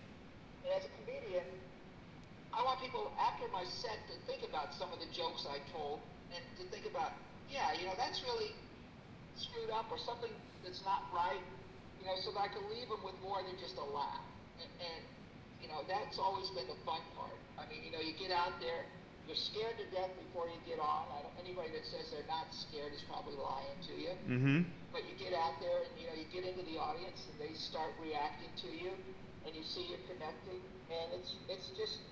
and 0.61 0.69
as 0.77 0.85
a 0.85 0.91
comedian, 1.01 1.49
I 2.53 2.63
want 2.63 2.79
people 2.79 3.11
after 3.19 3.49
my 3.51 3.67
set 3.67 3.99
to 4.07 4.15
think 4.29 4.47
about 4.47 4.71
some 4.77 4.87
of 4.95 5.03
the 5.03 5.09
jokes 5.11 5.43
I 5.43 5.59
told 5.75 5.99
and 6.31 6.39
to 6.61 6.63
think 6.71 6.87
about, 6.87 7.11
yeah, 7.51 7.75
you 7.75 7.83
know, 7.83 7.97
that's 7.99 8.23
really 8.23 8.55
screwed 9.35 9.73
up 9.75 9.91
or 9.91 9.99
something 9.99 10.31
that's 10.63 10.79
not 10.87 11.03
right, 11.11 11.43
you 11.99 12.07
know, 12.07 12.15
so 12.23 12.31
that 12.31 12.47
I 12.47 12.49
can 12.53 12.63
leave 12.71 12.87
them 12.87 13.03
with 13.03 13.19
more 13.19 13.43
than 13.43 13.59
just 13.59 13.75
a 13.75 13.83
laugh. 13.83 14.23
And, 14.63 14.71
and 14.79 15.01
you 15.59 15.67
know, 15.67 15.83
that's 15.83 16.15
always 16.15 16.47
been 16.55 16.69
the 16.71 16.79
fun 16.87 17.03
part. 17.19 17.35
I 17.59 17.67
mean, 17.67 17.83
you 17.83 17.91
know, 17.91 17.99
you 17.99 18.15
get 18.15 18.31
out 18.31 18.55
there, 18.63 18.87
you're 19.27 19.37
scared 19.37 19.73
to 19.81 19.85
death 19.89 20.13
before 20.21 20.45
you 20.45 20.57
get 20.69 20.77
on. 20.77 21.09
I 21.09 21.25
don't, 21.25 21.35
anybody 21.41 21.73
that 21.73 21.85
says 21.85 22.13
they're 22.13 22.29
not 22.29 22.45
scared 22.53 22.93
is 22.93 23.01
probably 23.09 23.33
lying 23.41 23.77
to 23.89 23.93
you. 23.97 24.13
Mm-hmm. 24.29 24.59
But 24.93 25.01
you 25.09 25.17
get 25.17 25.33
out 25.33 25.57
there 25.59 25.81
and 25.81 25.93
you 25.97 26.05
know 26.07 26.15
you 26.15 26.29
get 26.29 26.45
into 26.45 26.63
the 26.63 26.77
audience 26.77 27.25
and 27.25 27.35
they 27.41 27.53
start 27.57 27.91
reacting 27.97 28.53
to 28.63 28.69
you, 28.69 28.93
and 29.43 29.51
you 29.51 29.65
see 29.65 29.89
you're 29.89 30.05
connecting, 30.05 30.61
and 30.93 31.07
it's 31.17 31.35
it's 31.49 31.73
just 31.73 32.05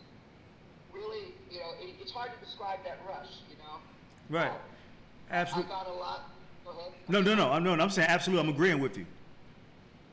really 0.91 1.31
you 1.53 1.61
know 1.61 1.71
it, 1.79 1.95
it's 2.01 2.11
hard 2.11 2.33
to 2.33 2.39
describe 2.43 2.81
that 2.83 2.99
rush. 3.07 3.45
You 3.47 3.57
know. 3.61 3.77
Right. 4.33 4.51
Um, 4.51 4.73
Absolutely. 5.31 5.71
I 5.71 5.75
got 5.75 5.87
a 5.87 5.97
lot. 5.97 6.21
Go 6.65 6.71
ahead. 6.71 6.91
No, 7.07 7.21
no, 7.21 7.35
no. 7.35 7.51
I'm 7.51 7.63
no. 7.63 7.73
I'm 7.73 7.89
saying 7.89 8.09
absolutely. 8.09 8.47
I'm 8.47 8.53
agreeing 8.53 8.81
with 8.81 8.97
you. 8.97 9.05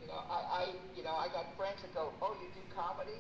You 0.03 0.09
know, 0.09 0.21
I, 0.31 0.65
I, 0.65 0.75
you 0.97 1.03
know, 1.03 1.15
I 1.17 1.29
got 1.29 1.47
friends 1.57 1.83
that 1.83 1.95
go, 1.95 2.13
"Oh, 2.23 2.37
you 2.41 2.49
do 2.55 2.63
comedy?" 2.75 3.19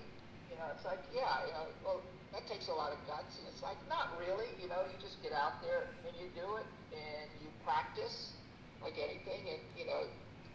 You 0.50 0.56
know, 0.58 0.70
it's 0.74 0.84
like, 0.84 0.98
yeah, 1.14 1.46
you 1.46 1.52
know, 1.52 1.66
well, 1.84 2.00
that 2.32 2.46
takes 2.46 2.68
a 2.68 2.74
lot 2.74 2.92
of 2.92 2.98
guts, 3.06 3.38
and 3.38 3.46
it's 3.48 3.62
like, 3.62 3.78
not 3.88 4.08
really. 4.18 4.48
You 4.60 4.68
know, 4.68 4.84
you 4.86 4.96
just 5.02 5.20
get 5.22 5.32
out 5.32 5.58
there 5.62 5.86
and 6.06 6.14
you 6.16 6.28
do 6.34 6.56
it, 6.56 6.66
and 6.94 7.26
you 7.42 7.48
practice 7.64 8.34
like 8.82 8.96
anything. 8.98 9.48
And 9.50 9.60
you 9.76 9.84
know, 9.86 10.06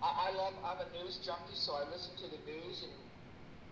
I, 0.01 0.29
I 0.29 0.36
love. 0.36 0.55
I'm 0.63 0.79
a 0.79 0.88
news 0.96 1.20
junkie, 1.24 1.55
so 1.58 1.75
I 1.75 1.84
listen 1.91 2.15
to 2.24 2.27
the 2.32 2.39
news, 2.48 2.84
and 2.84 2.94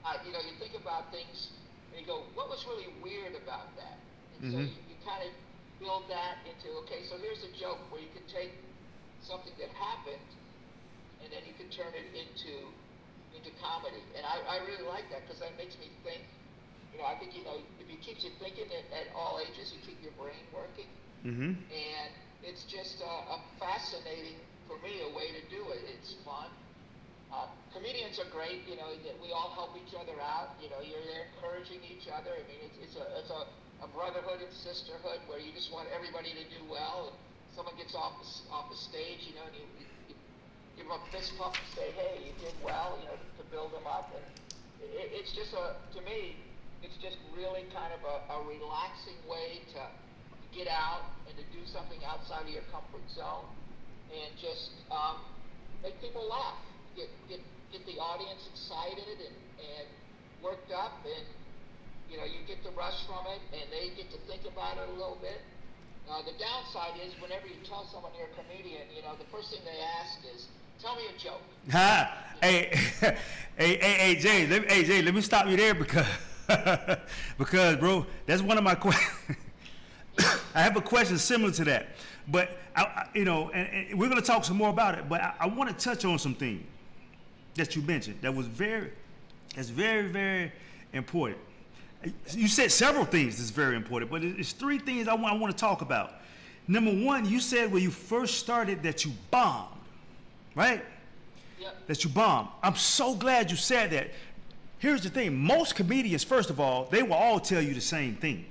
I, 0.04 0.18
you 0.26 0.32
know, 0.32 0.40
you 0.44 0.54
think 0.60 0.76
about 0.76 1.12
things, 1.12 1.50
and 1.92 2.00
you 2.00 2.06
go, 2.06 2.24
"What 2.36 2.50
was 2.50 2.66
really 2.66 2.88
weird 3.02 3.36
about 3.36 3.72
that?" 3.78 3.98
And 4.36 4.44
so 4.52 4.58
Mhm. 4.58 4.68
you, 4.68 4.78
you 4.94 4.96
kind 5.06 5.24
of 5.24 5.32
build 5.80 6.08
that 6.10 6.38
into, 6.46 6.70
okay, 6.86 7.02
so 7.04 7.18
here's 7.18 7.44
a 7.44 7.52
joke 7.52 7.80
where 7.90 8.02
you 8.02 8.10
can 8.14 8.24
take 8.28 8.52
something 9.22 9.54
that 9.60 9.70
happened 9.72 10.22
and 11.24 11.32
then 11.32 11.44
you 11.46 11.54
can 11.54 11.68
turn 11.70 11.94
it 11.96 12.06
into 12.14 12.74
into 13.34 13.50
comedy. 13.58 14.04
And 14.16 14.26
I, 14.26 14.40
I 14.46 14.58
really 14.62 14.86
like 14.86 15.10
that 15.10 15.26
because 15.26 15.40
that 15.40 15.58
makes 15.58 15.78
me 15.80 15.90
think. 16.06 16.22
You 16.94 17.00
know, 17.02 17.06
I 17.10 17.16
think 17.18 17.34
you 17.36 17.44
know 17.44 17.58
keeps 18.04 18.24
you 18.24 18.32
thinking 18.40 18.68
at, 18.70 18.86
at 18.92 19.08
all 19.16 19.40
ages, 19.40 19.72
you 19.74 19.80
keep 19.88 20.00
your 20.04 20.14
brain 20.20 20.44
working, 20.54 20.88
Mm-hmm. 21.24 21.56
and 21.56 22.12
it's 22.44 22.68
just 22.68 23.00
a, 23.00 23.14
a 23.32 23.40
fascinating 23.56 24.36
for 24.68 24.76
me 24.84 25.00
a 25.08 25.12
way 25.16 25.32
to 25.32 25.44
do 25.48 25.64
it. 25.72 25.80
It's 25.88 26.20
fun. 26.28 26.52
Uh, 27.32 27.48
comedians 27.72 28.20
are 28.20 28.28
great. 28.28 28.68
You 28.68 28.76
know, 28.76 28.92
that 28.92 29.16
we 29.24 29.32
all 29.32 29.56
help 29.56 29.72
each 29.80 29.96
other 29.96 30.20
out. 30.20 30.60
You 30.60 30.68
know, 30.68 30.84
you're 30.84 31.04
there 31.08 31.32
encouraging 31.32 31.80
each 31.88 32.12
other. 32.12 32.36
I 32.36 32.44
mean, 32.44 32.60
it's, 32.68 32.76
it's 32.92 32.98
a 33.00 33.06
it's 33.24 33.32
a, 33.32 33.48
a 33.84 33.90
brotherhood 33.96 34.44
and 34.44 34.52
sisterhood 34.52 35.24
where 35.32 35.40
you 35.40 35.56
just 35.56 35.72
want 35.72 35.88
everybody 35.96 36.36
to 36.36 36.44
do 36.52 36.62
well. 36.68 37.16
And 37.16 37.18
someone 37.56 37.80
gets 37.80 37.96
off 37.96 38.20
the, 38.20 38.28
off 38.52 38.68
the 38.68 38.80
stage, 38.80 39.24
you 39.24 39.34
know, 39.40 39.48
and 39.48 39.56
you, 39.56 39.66
you, 39.80 40.16
give 40.76 40.90
them 40.90 40.98
a 40.98 41.02
fist 41.14 41.32
pump 41.40 41.56
and 41.56 41.70
say, 41.78 41.88
hey, 41.96 42.20
you 42.26 42.34
did 42.42 42.56
well, 42.66 42.98
you 43.00 43.08
know, 43.08 43.16
to, 43.16 43.28
to 43.40 43.44
build 43.48 43.72
them 43.72 43.86
up. 43.88 44.12
And 44.12 44.26
it, 44.92 45.08
it's 45.24 45.32
just 45.32 45.54
a, 45.54 45.78
to 45.96 46.00
me, 46.04 46.36
it's 46.84 47.00
just 47.00 47.18
really 47.32 47.64
kind 47.72 47.92
of 47.96 48.04
a, 48.04 48.16
a 48.36 48.38
relaxing 48.46 49.18
way 49.26 49.64
to 49.74 49.82
get 50.52 50.68
out 50.68 51.08
and 51.26 51.34
to 51.40 51.46
do 51.56 51.64
something 51.66 51.98
outside 52.06 52.44
of 52.46 52.52
your 52.54 52.68
comfort 52.70 53.04
zone 53.16 53.48
and 54.12 54.30
just 54.38 54.76
um, 54.92 55.18
make 55.82 55.98
people 56.04 56.22
laugh, 56.30 56.60
get, 56.96 57.10
get, 57.26 57.42
get 57.72 57.82
the 57.88 57.98
audience 57.98 58.46
excited 58.52 59.18
and, 59.18 59.36
and 59.58 59.88
worked 60.44 60.70
up 60.70 61.02
and, 61.08 61.26
you 62.12 62.20
know, 62.20 62.28
you 62.28 62.44
get 62.46 62.62
the 62.62 62.72
rush 62.78 63.00
from 63.10 63.26
it 63.32 63.42
and 63.56 63.66
they 63.74 63.90
get 63.98 64.12
to 64.12 64.20
think 64.30 64.46
about 64.46 64.78
it 64.78 64.86
a 64.92 64.94
little 64.94 65.18
bit. 65.24 65.42
Uh, 66.06 66.22
the 66.28 66.36
downside 66.36 67.00
is 67.00 67.16
whenever 67.24 67.48
you 67.48 67.58
tell 67.64 67.88
someone 67.90 68.12
you're 68.20 68.28
a 68.28 68.36
comedian, 68.38 68.86
you 68.94 69.02
know, 69.02 69.16
the 69.18 69.26
first 69.32 69.50
thing 69.50 69.64
they 69.66 69.80
ask 70.04 70.20
is, 70.36 70.52
tell 70.84 70.96
me 70.96 71.04
a 71.10 71.16
joke. 71.18 71.42
Ha! 71.72 72.20
Hey, 72.44 72.76
hey, 73.00 73.16
hey, 73.56 73.78
hey, 73.78 74.16
James. 74.16 74.50
Let 74.50 74.70
hey, 74.70 74.84
James. 74.84 75.06
Let 75.06 75.16
me 75.16 75.22
stop 75.22 75.48
you 75.48 75.56
there 75.56 75.74
because, 75.74 76.06
because, 77.38 77.78
bro, 77.78 78.06
that's 78.26 78.42
one 78.42 78.58
of 78.58 78.64
my 78.64 78.76
questions. 78.76 79.38
I 80.56 80.62
have 80.62 80.76
a 80.78 80.82
question 80.82 81.18
similar 81.18 81.52
to 81.54 81.64
that, 81.66 81.88
but 82.28 82.58
I, 82.76 82.84
I, 82.84 83.08
you 83.16 83.26
know, 83.26 83.50
and, 83.52 83.90
and 83.92 84.00
we're 84.00 84.10
going 84.10 84.22
to 84.22 84.26
talk 84.26 84.46
some 84.46 84.58
more 84.58 84.70
about 84.70 84.96
it. 84.98 85.10
But 85.10 85.22
I, 85.22 85.34
I 85.42 85.48
want 85.48 85.70
to 85.78 85.84
touch 85.84 86.06
on 86.06 86.20
some 86.20 86.36
things 86.36 86.64
that 87.56 87.76
you 87.76 87.82
mentioned 87.84 88.20
that 88.22 88.34
was 88.34 88.46
very, 88.48 88.92
that's 89.56 89.70
very, 89.70 90.08
very 90.08 90.52
important. 90.94 91.40
You 92.32 92.48
said 92.48 92.72
several 92.72 93.06
things 93.06 93.38
that's 93.38 93.50
very 93.50 93.76
important, 93.76 94.12
but 94.12 94.24
it- 94.24 94.40
it's 94.40 94.52
three 94.52 94.78
things 94.78 95.08
I 95.08 95.14
want, 95.14 95.34
I 95.34 95.38
want 95.38 95.56
to 95.56 95.60
talk 95.60 95.82
about. 95.82 96.14
Number 96.68 96.92
one, 96.92 97.26
you 97.26 97.40
said 97.40 97.72
when 97.72 97.82
you 97.84 97.92
first 97.92 98.40
started 98.40 98.84
that 98.84 99.06
you 99.06 99.12
bombed, 99.32 99.70
right? 100.56 100.84
Yep. 101.60 101.88
that 101.88 102.04
you 102.04 102.10
bombed. 102.10 102.50
I'm 102.62 102.76
so 102.76 103.16
glad 103.16 103.50
you 103.50 103.56
said 103.58 103.92
that. 103.92 104.10
Here's 104.84 105.02
the 105.02 105.10
thing 105.10 105.38
most 105.38 105.76
comedians, 105.76 106.26
first 106.26 106.50
of 106.50 106.60
all, 106.60 106.90
they 106.92 107.04
will 107.04 107.14
all 107.14 107.40
tell 107.40 107.62
you 107.62 107.74
the 107.74 107.80
same 107.80 108.16
thing. 108.16 108.44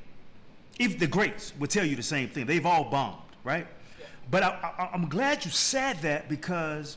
If 0.78 0.98
the 0.98 1.06
greats 1.06 1.52
will 1.58 1.66
tell 1.66 1.84
you 1.84 1.94
the 1.94 2.02
same 2.02 2.30
thing, 2.30 2.46
they've 2.46 2.64
all 2.64 2.84
bombed, 2.84 3.20
right? 3.44 3.66
But 4.30 4.42
I, 4.42 4.72
I, 4.78 4.88
I'm 4.94 5.10
glad 5.10 5.44
you 5.44 5.50
said 5.50 5.98
that 5.98 6.30
because 6.30 6.96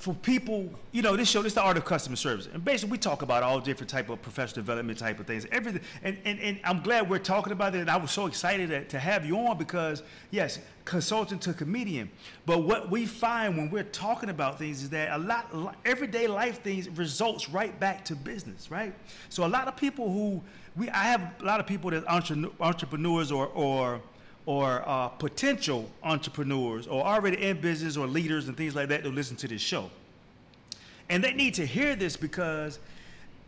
for 0.00 0.14
people, 0.14 0.72
you 0.92 1.02
know, 1.02 1.14
this 1.14 1.28
show, 1.28 1.42
this 1.42 1.50
is 1.50 1.54
the 1.54 1.60
art 1.60 1.76
of 1.76 1.84
customer 1.84 2.16
service. 2.16 2.48
And 2.50 2.64
basically 2.64 2.92
we 2.92 2.98
talk 2.98 3.20
about 3.20 3.42
all 3.42 3.60
different 3.60 3.90
type 3.90 4.08
of 4.08 4.22
professional 4.22 4.62
development 4.64 4.98
type 4.98 5.20
of 5.20 5.26
things. 5.26 5.46
Everything 5.52 5.82
and, 6.02 6.16
and, 6.24 6.40
and 6.40 6.58
I'm 6.64 6.80
glad 6.80 7.10
we're 7.10 7.18
talking 7.18 7.52
about 7.52 7.74
it. 7.74 7.82
And 7.82 7.90
I 7.90 7.98
was 7.98 8.10
so 8.10 8.24
excited 8.24 8.70
to, 8.70 8.84
to 8.84 8.98
have 8.98 9.26
you 9.26 9.36
on 9.36 9.58
because 9.58 10.02
yes, 10.30 10.58
consultant 10.86 11.42
to 11.42 11.52
comedian. 11.52 12.10
But 12.46 12.62
what 12.62 12.90
we 12.90 13.04
find 13.04 13.58
when 13.58 13.68
we're 13.68 13.82
talking 13.84 14.30
about 14.30 14.58
things 14.58 14.82
is 14.82 14.88
that 14.88 15.12
a 15.12 15.18
lot 15.18 15.76
everyday 15.84 16.26
life 16.26 16.62
things 16.62 16.88
results 16.88 17.50
right 17.50 17.78
back 17.78 18.02
to 18.06 18.16
business, 18.16 18.70
right? 18.70 18.94
So 19.28 19.44
a 19.44 19.48
lot 19.48 19.68
of 19.68 19.76
people 19.76 20.10
who 20.10 20.42
we 20.76 20.88
I 20.88 21.04
have 21.04 21.34
a 21.40 21.44
lot 21.44 21.60
of 21.60 21.66
people 21.66 21.90
that 21.90 22.06
entre- 22.08 22.50
entrepreneurs 22.58 23.30
or 23.30 23.48
or 23.48 24.00
or 24.46 24.82
uh, 24.86 25.08
potential 25.08 25.88
entrepreneurs 26.02 26.86
or 26.86 27.04
already 27.04 27.42
in 27.42 27.60
business 27.60 27.96
or 27.96 28.06
leaders 28.06 28.48
and 28.48 28.56
things 28.56 28.74
like 28.74 28.88
that 28.88 29.02
to 29.04 29.10
listen 29.10 29.36
to 29.36 29.48
this 29.48 29.60
show. 29.60 29.90
And 31.08 31.22
they 31.22 31.32
need 31.32 31.54
to 31.54 31.66
hear 31.66 31.96
this 31.96 32.16
because 32.16 32.78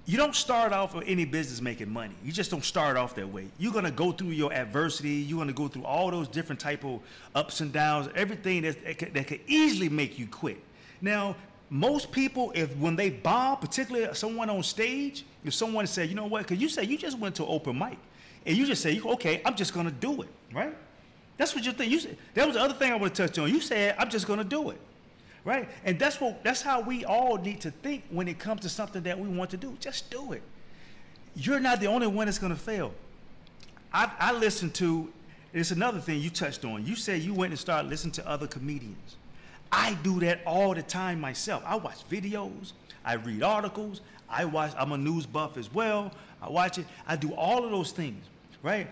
you 0.05 0.17
don't 0.17 0.35
start 0.35 0.73
off 0.73 0.95
with 0.95 1.05
any 1.07 1.25
business 1.25 1.61
making 1.61 1.89
money. 1.89 2.15
You 2.25 2.33
just 2.33 2.51
don't 2.51 2.65
start 2.65 2.97
off 2.97 3.15
that 3.15 3.29
way. 3.29 3.47
You're 3.59 3.73
gonna 3.73 3.91
go 3.91 4.11
through 4.11 4.31
your 4.31 4.53
adversity. 4.53 5.11
You're 5.11 5.39
gonna 5.39 5.53
go 5.53 5.69
through 5.69 5.85
all 5.85 6.11
those 6.11 6.27
different 6.27 6.61
type 6.61 6.85
of 6.85 7.01
ups 7.35 7.61
and 7.61 7.73
downs, 7.73 8.09
everything 8.17 8.63
that, 8.63 8.85
that, 8.85 8.99
could, 8.99 9.15
that 9.15 9.29
could 9.29 9.41
easily 9.47 9.89
make 9.89 10.19
you 10.19 10.27
quit. 10.27 10.61
Now, 11.01 11.37
most 11.71 12.11
people, 12.11 12.53
if 12.55 12.77
when 12.77 12.97
they 12.97 13.11
bomb, 13.11 13.59
particularly 13.59 14.13
someone 14.15 14.51
on 14.51 14.63
stage, 14.63 15.25
if 15.45 15.55
someone 15.55 15.87
said, 15.87 16.09
you 16.09 16.15
know 16.17 16.27
what, 16.27 16.43
because 16.43 16.61
you 16.61 16.69
say 16.69 16.85
you 16.85 16.99
just 16.99 17.19
went 17.19 17.37
to 17.37 17.47
open 17.47 17.79
mic, 17.79 17.99
and 18.45 18.57
you 18.57 18.67
just 18.67 18.83
say, 18.83 19.01
okay, 19.01 19.41
I'm 19.45 19.55
just 19.55 19.73
gonna 19.73 19.93
do 19.93 20.23
it, 20.23 20.29
right? 20.53 20.77
That's 21.37 21.55
what 21.55 21.65
you 21.65 21.73
think. 21.73 21.91
You 21.91 22.01
said 22.01 22.17
that 22.35 22.47
was 22.47 22.57
the 22.57 22.63
other 22.63 22.75
thing 22.75 22.93
I 22.93 22.97
want 22.97 23.15
to 23.15 23.27
touch 23.27 23.39
on. 23.39 23.49
You 23.51 23.61
said 23.61 23.97
I'm 23.99 24.11
just 24.11 24.27
gonna 24.27 24.45
do 24.45 24.71
it, 24.71 24.81
right? 25.45 25.69
And 25.85 25.99
that's 25.99 26.21
what 26.21 26.43
that's 26.45 26.63
how 26.63 26.81
we 26.81 27.05
all 27.05 27.37
need 27.37 27.61
to 27.63 27.71
think 27.71 28.05
when 28.11 28.29
it 28.29 28.39
comes 28.39 28.61
to 28.63 28.69
something 28.69 29.03
that 29.03 29.19
we 29.19 29.29
want 29.29 29.51
to 29.51 29.57
do. 29.57 29.77
Just 29.81 30.11
do 30.11 30.33
it. 30.33 30.43
You're 31.35 31.61
not 31.61 31.81
the 31.81 31.87
only 31.87 32.07
one 32.07 32.27
that's 32.27 32.39
gonna 32.39 32.57
fail. 32.57 32.93
I, 33.93 34.11
I 34.19 34.33
listened 34.33 34.75
to. 34.75 35.13
It's 35.53 35.71
another 35.71 36.01
thing 36.01 36.21
you 36.21 36.31
touched 36.31 36.65
on. 36.65 36.87
You 36.87 36.97
said 36.97 37.21
you 37.21 37.35
went 37.35 37.53
and 37.53 37.59
started 37.59 37.89
listening 37.91 38.13
to 38.13 38.29
other 38.29 38.47
comedians. 38.47 39.17
I 39.71 39.95
do 40.03 40.21
that 40.21 40.41
all 40.47 40.75
the 40.75 40.83
time 40.83 41.21
myself. 41.21 41.63
I 41.67 41.77
watch 41.77 42.09
videos. 42.09 42.73
I 43.05 43.15
read 43.15 43.43
articles. 43.43 44.01
I 44.29 44.45
watch. 44.45 44.73
I'm 44.79 44.93
a 44.93 44.99
news 44.99 45.27
buff 45.27 45.57
as 45.57 45.73
well. 45.73 46.13
I 46.41 46.51
watch 46.51 46.79
it. 46.79 46.87
I 47.07 47.17
do 47.17 47.35
all 47.35 47.65
of 47.65 47.71
those 47.71 47.93
things, 47.93 48.25
right? 48.63 48.89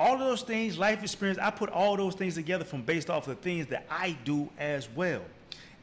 All 0.00 0.14
of 0.14 0.20
those 0.20 0.40
things, 0.40 0.78
life 0.78 1.02
experience. 1.02 1.38
I 1.38 1.50
put 1.50 1.68
all 1.68 1.94
those 1.94 2.14
things 2.14 2.34
together 2.34 2.64
from 2.64 2.80
based 2.80 3.10
off 3.10 3.28
of 3.28 3.36
the 3.36 3.42
things 3.42 3.66
that 3.66 3.84
I 3.90 4.16
do 4.24 4.48
as 4.58 4.88
well. 4.96 5.20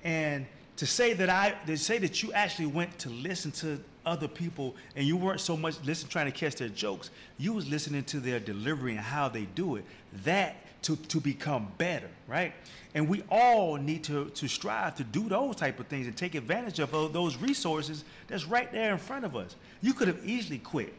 And 0.03 0.47
to 0.77 0.87
say 0.87 1.13
that 1.13 1.29
I, 1.29 1.53
to 1.67 1.77
say 1.77 1.99
that 1.99 2.23
you 2.23 2.33
actually 2.33 2.65
went 2.65 2.97
to 2.97 3.09
listen 3.09 3.51
to 3.51 3.79
other 4.07 4.27
people 4.27 4.75
and 4.95 5.05
you 5.05 5.17
weren't 5.17 5.39
so 5.39 5.55
much 5.55 5.75
listening 5.85 6.09
trying 6.09 6.25
to 6.25 6.31
catch 6.31 6.55
their 6.55 6.69
jokes, 6.69 7.11
you 7.37 7.53
was 7.53 7.69
listening 7.69 8.03
to 8.05 8.19
their 8.19 8.39
delivery 8.39 8.93
and 8.93 9.01
how 9.01 9.29
they 9.29 9.43
do 9.53 9.75
it. 9.75 9.85
That 10.23 10.55
to, 10.81 10.95
to 10.95 11.21
become 11.21 11.67
better, 11.77 12.09
right? 12.27 12.53
And 12.95 13.07
we 13.07 13.23
all 13.29 13.75
need 13.75 14.03
to, 14.05 14.29
to 14.31 14.47
strive 14.47 14.95
to 14.95 15.03
do 15.03 15.29
those 15.29 15.57
type 15.57 15.79
of 15.79 15.85
things 15.85 16.07
and 16.07 16.17
take 16.17 16.33
advantage 16.33 16.79
of 16.79 16.89
those 17.13 17.37
resources 17.37 18.03
that's 18.27 18.45
right 18.45 18.71
there 18.71 18.93
in 18.93 18.97
front 18.97 19.25
of 19.25 19.35
us. 19.35 19.55
You 19.81 19.93
could 19.93 20.07
have 20.07 20.25
easily 20.25 20.57
quit. 20.57 20.91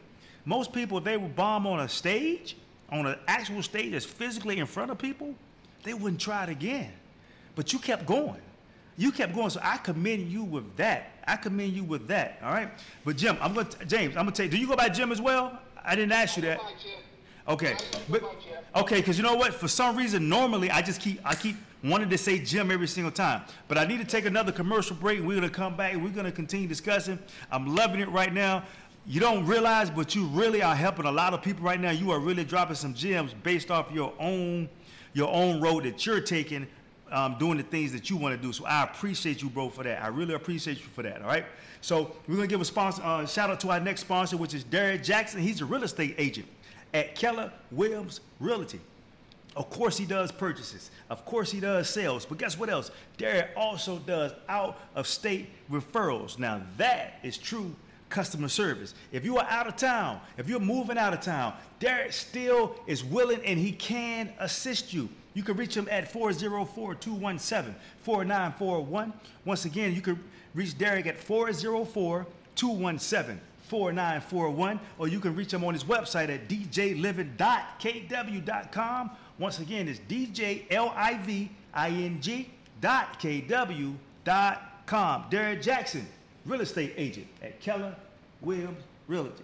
Most 0.45 0.71
people, 0.71 0.99
if 0.99 1.03
they 1.03 1.17
would 1.17 1.35
bomb 1.35 1.67
on 1.67 1.81
a 1.81 1.89
stage, 1.89 2.55
on 2.91 3.05
an 3.05 3.17
actual 3.27 3.63
stage 3.63 3.91
that's 3.91 4.05
physically 4.05 4.59
in 4.59 4.65
front 4.65 4.91
of 4.91 4.97
people, 4.97 5.33
they 5.83 5.93
wouldn't 5.93 6.21
try 6.21 6.43
it 6.43 6.49
again. 6.49 6.91
But 7.55 7.73
you 7.73 7.79
kept 7.79 8.05
going. 8.05 8.41
You 8.97 9.11
kept 9.11 9.33
going. 9.33 9.49
So 9.49 9.59
I 9.63 9.77
commend 9.77 10.29
you 10.29 10.43
with 10.43 10.75
that. 10.77 11.11
I 11.25 11.35
commend 11.35 11.73
you 11.73 11.83
with 11.83 12.07
that. 12.07 12.39
All 12.43 12.51
right. 12.51 12.69
But 13.05 13.17
Jim, 13.17 13.37
I'm 13.41 13.53
going 13.53 13.67
to, 13.67 13.85
James, 13.85 14.17
I'm 14.17 14.23
going 14.23 14.33
to 14.33 14.37
tell 14.37 14.45
you, 14.45 14.51
do 14.51 14.57
you 14.57 14.67
go 14.67 14.75
by 14.75 14.89
Jim 14.89 15.11
as 15.11 15.21
well? 15.21 15.59
I 15.83 15.95
didn't 15.95 16.11
ask 16.11 16.35
you 16.35 16.43
that. 16.43 16.59
Okay, 17.47 17.75
but 18.09 18.21
meet 18.21 18.31
you, 18.31 18.51
Jim. 18.51 18.63
okay, 18.75 18.97
because 18.97 19.17
you 19.17 19.23
know 19.23 19.33
what? 19.35 19.55
For 19.55 19.67
some 19.67 19.95
reason, 19.95 20.29
normally 20.29 20.69
I 20.69 20.83
just 20.83 21.01
keep 21.01 21.19
I 21.25 21.33
keep 21.33 21.55
wanting 21.83 22.09
to 22.09 22.17
say 22.17 22.37
Jim 22.37 22.69
every 22.69 22.87
single 22.87 23.11
time, 23.11 23.41
but 23.67 23.75
I 23.75 23.85
need 23.85 23.97
to 23.97 24.05
take 24.05 24.25
another 24.25 24.51
commercial 24.51 24.95
break. 24.95 25.19
We're 25.21 25.33
gonna 25.33 25.49
come 25.49 25.75
back. 25.75 25.95
We're 25.95 26.09
gonna 26.09 26.31
continue 26.31 26.67
discussing. 26.67 27.17
I'm 27.51 27.75
loving 27.75 28.01
it 28.01 28.09
right 28.09 28.31
now. 28.31 28.65
You 29.09 29.19
don't 29.19 29.43
realize, 29.47 29.89
but 29.89 30.13
you 30.13 30.27
really 30.27 30.61
are 30.61 30.75
helping 30.75 31.07
a 31.07 31.11
lot 31.11 31.33
of 31.33 31.41
people 31.41 31.63
right 31.63 31.81
now. 31.81 31.89
You 31.89 32.11
are 32.11 32.19
really 32.19 32.43
dropping 32.43 32.75
some 32.75 32.93
gems 32.93 33.33
based 33.33 33.71
off 33.71 33.91
your 33.91 34.13
own 34.19 34.69
your 35.13 35.33
own 35.33 35.59
road 35.59 35.85
that 35.85 36.05
you're 36.05 36.21
taking, 36.21 36.67
um, 37.11 37.35
doing 37.39 37.57
the 37.57 37.63
things 37.63 37.91
that 37.91 38.11
you 38.11 38.17
want 38.17 38.39
to 38.39 38.39
do. 38.39 38.53
So 38.53 38.65
I 38.65 38.83
appreciate 38.83 39.41
you, 39.41 39.49
bro, 39.49 39.69
for 39.69 39.83
that. 39.83 40.03
I 40.03 40.09
really 40.09 40.35
appreciate 40.35 40.77
you 40.77 40.85
for 40.93 41.01
that. 41.01 41.23
All 41.23 41.27
right. 41.27 41.43
So 41.81 42.15
we're 42.27 42.35
gonna 42.35 42.45
give 42.45 42.61
a 42.61 42.65
sponsor 42.65 43.01
uh, 43.03 43.25
shout 43.25 43.49
out 43.49 43.59
to 43.61 43.71
our 43.71 43.79
next 43.79 44.01
sponsor, 44.01 44.37
which 44.37 44.53
is 44.53 44.63
Derek 44.63 45.01
Jackson. 45.01 45.41
He's 45.41 45.59
a 45.61 45.65
real 45.65 45.83
estate 45.83 46.13
agent 46.19 46.47
at 46.93 47.15
Keller 47.15 47.51
Williams 47.71 48.21
Realty. 48.39 48.79
Of 49.55 49.71
course, 49.71 49.97
he 49.97 50.05
does 50.05 50.31
purchases. 50.31 50.91
Of 51.09 51.25
course, 51.25 51.51
he 51.51 51.59
does 51.59 51.89
sales. 51.89 52.27
But 52.27 52.37
guess 52.37 52.59
what 52.59 52.69
else? 52.69 52.91
Derek 53.17 53.49
also 53.57 53.97
does 53.97 54.33
out 54.47 54.79
of 54.93 55.07
state 55.07 55.49
referrals. 55.71 56.37
Now, 56.37 56.61
that 56.77 57.15
is 57.23 57.39
true 57.39 57.73
customer 58.09 58.47
service. 58.47 58.95
If 59.11 59.23
you 59.23 59.37
are 59.37 59.45
out 59.49 59.67
of 59.67 59.75
town, 59.75 60.19
if 60.37 60.49
you're 60.49 60.59
moving 60.59 60.97
out 60.97 61.13
of 61.13 61.21
town, 61.21 61.53
Derek 61.79 62.11
still 62.11 62.75
is 62.87 63.03
willing 63.03 63.43
and 63.45 63.59
he 63.59 63.71
can 63.71 64.33
assist 64.39 64.93
you. 64.93 65.09
You 65.33 65.43
can 65.43 65.55
reach 65.55 65.77
him 65.77 65.87
at 65.89 66.11
404 66.11 66.95
217 66.95 67.75
4941. 68.01 69.13
Once 69.45 69.65
again, 69.65 69.93
you 69.93 70.01
can 70.01 70.21
reach 70.53 70.77
Derek 70.77 71.07
at 71.07 71.19
404 71.19 72.25
217 72.55 73.39
4941, 73.69 74.79
or 74.97 75.07
you 75.07 75.19
can 75.19 75.35
reach 75.35 75.53
him 75.53 75.63
on 75.63 75.73
his 75.73 75.83
website 75.83 76.29
at 76.29 76.49
djliving.kw.com. 76.49 79.11
Once 79.37 79.59
again, 79.59 79.87
it's 79.87 79.99
djliving 80.09 81.49
dot 82.81 83.29
Derek 85.29 85.61
Jackson, 85.61 86.07
real 86.45 86.61
estate 86.61 86.93
agent 86.97 87.27
at 87.41 87.59
Keller 87.59 87.95
Williams 88.41 88.83
Realty. 89.07 89.43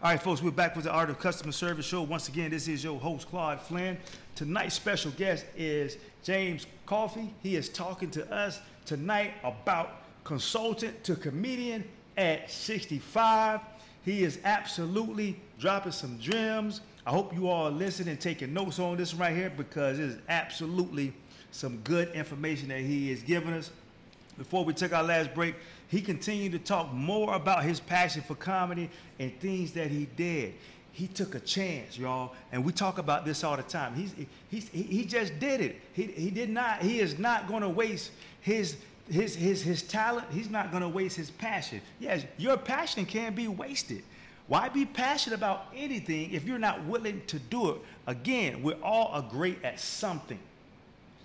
All 0.00 0.10
right, 0.10 0.22
folks, 0.22 0.42
we're 0.42 0.50
back 0.52 0.76
with 0.76 0.84
the 0.84 0.92
Art 0.92 1.10
of 1.10 1.18
Customer 1.18 1.50
Service 1.50 1.84
show. 1.84 2.02
Once 2.02 2.28
again, 2.28 2.50
this 2.52 2.68
is 2.68 2.84
your 2.84 3.00
host, 3.00 3.28
Claude 3.28 3.60
Flynn. 3.60 3.98
Tonight's 4.36 4.76
special 4.76 5.10
guest 5.12 5.44
is 5.56 5.96
James 6.22 6.66
Coffey. 6.86 7.34
He 7.42 7.56
is 7.56 7.68
talking 7.68 8.10
to 8.12 8.32
us 8.32 8.60
tonight 8.84 9.32
about 9.42 10.02
consultant 10.22 11.02
to 11.02 11.16
comedian 11.16 11.84
at 12.16 12.48
65. 12.48 13.60
He 14.04 14.22
is 14.22 14.38
absolutely 14.44 15.40
dropping 15.58 15.92
some 15.92 16.18
gems. 16.20 16.80
I 17.04 17.10
hope 17.10 17.34
you 17.34 17.48
all 17.48 17.66
are 17.66 17.70
listening 17.70 18.10
and 18.10 18.20
taking 18.20 18.52
notes 18.52 18.78
on 18.78 18.96
this 18.98 19.14
right 19.14 19.34
here 19.34 19.50
because 19.50 19.98
it 19.98 20.04
is 20.04 20.18
absolutely 20.28 21.12
some 21.50 21.78
good 21.78 22.12
information 22.12 22.68
that 22.68 22.80
he 22.80 23.10
is 23.10 23.22
giving 23.22 23.52
us. 23.52 23.70
Before 24.38 24.64
we 24.64 24.72
took 24.72 24.92
our 24.92 25.02
last 25.02 25.34
break, 25.34 25.56
he 25.88 26.00
continued 26.00 26.52
to 26.52 26.60
talk 26.60 26.92
more 26.92 27.34
about 27.34 27.64
his 27.64 27.80
passion 27.80 28.22
for 28.22 28.36
comedy 28.36 28.88
and 29.18 29.38
things 29.40 29.72
that 29.72 29.90
he 29.90 30.06
did. 30.16 30.54
He 30.92 31.08
took 31.08 31.34
a 31.34 31.40
chance, 31.40 31.98
y'all, 31.98 32.34
and 32.50 32.64
we 32.64 32.72
talk 32.72 32.98
about 32.98 33.24
this 33.24 33.44
all 33.44 33.56
the 33.56 33.62
time. 33.62 33.94
He's, 33.94 34.14
he's, 34.48 34.68
he, 34.68 35.04
just 35.04 35.38
did 35.38 35.60
it. 35.60 35.80
He, 35.92 36.04
he 36.04 36.30
did 36.30 36.50
not, 36.50 36.82
he 36.82 37.00
is 37.00 37.18
not 37.18 37.48
going 37.48 37.62
to 37.62 37.68
waste 37.68 38.12
his, 38.40 38.76
his, 39.10 39.34
his, 39.34 39.62
his 39.62 39.82
talent. 39.82 40.26
He's 40.30 40.50
not 40.50 40.70
going 40.70 40.82
to 40.82 40.88
waste 40.88 41.16
his 41.16 41.30
passion. 41.30 41.80
Yes, 42.00 42.24
your 42.36 42.56
passion 42.56 43.06
can 43.06 43.34
be 43.34 43.48
wasted. 43.48 44.02
Why 44.48 44.68
be 44.68 44.86
passionate 44.86 45.36
about 45.36 45.66
anything 45.74 46.32
if 46.32 46.44
you're 46.44 46.58
not 46.58 46.84
willing 46.84 47.22
to 47.26 47.38
do 47.38 47.70
it? 47.70 47.76
Again, 48.06 48.62
we're 48.62 48.80
all 48.82 49.08
are 49.12 49.22
great 49.22 49.62
at 49.64 49.78
something. 49.78 50.38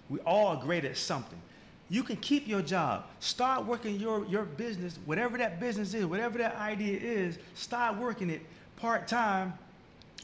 We 0.09 0.19
all 0.19 0.47
are 0.47 0.61
great 0.61 0.83
at 0.83 0.97
something. 0.97 1.39
You 1.89 2.03
can 2.03 2.15
keep 2.17 2.47
your 2.47 2.61
job. 2.61 3.05
Start 3.19 3.65
working 3.65 3.99
your, 3.99 4.25
your 4.25 4.43
business, 4.43 4.97
whatever 5.05 5.37
that 5.37 5.59
business 5.59 5.93
is, 5.93 6.05
whatever 6.05 6.37
that 6.39 6.55
idea 6.55 6.99
is, 6.99 7.37
start 7.53 7.97
working 7.97 8.29
it 8.29 8.41
part 8.77 9.07
time. 9.07 9.53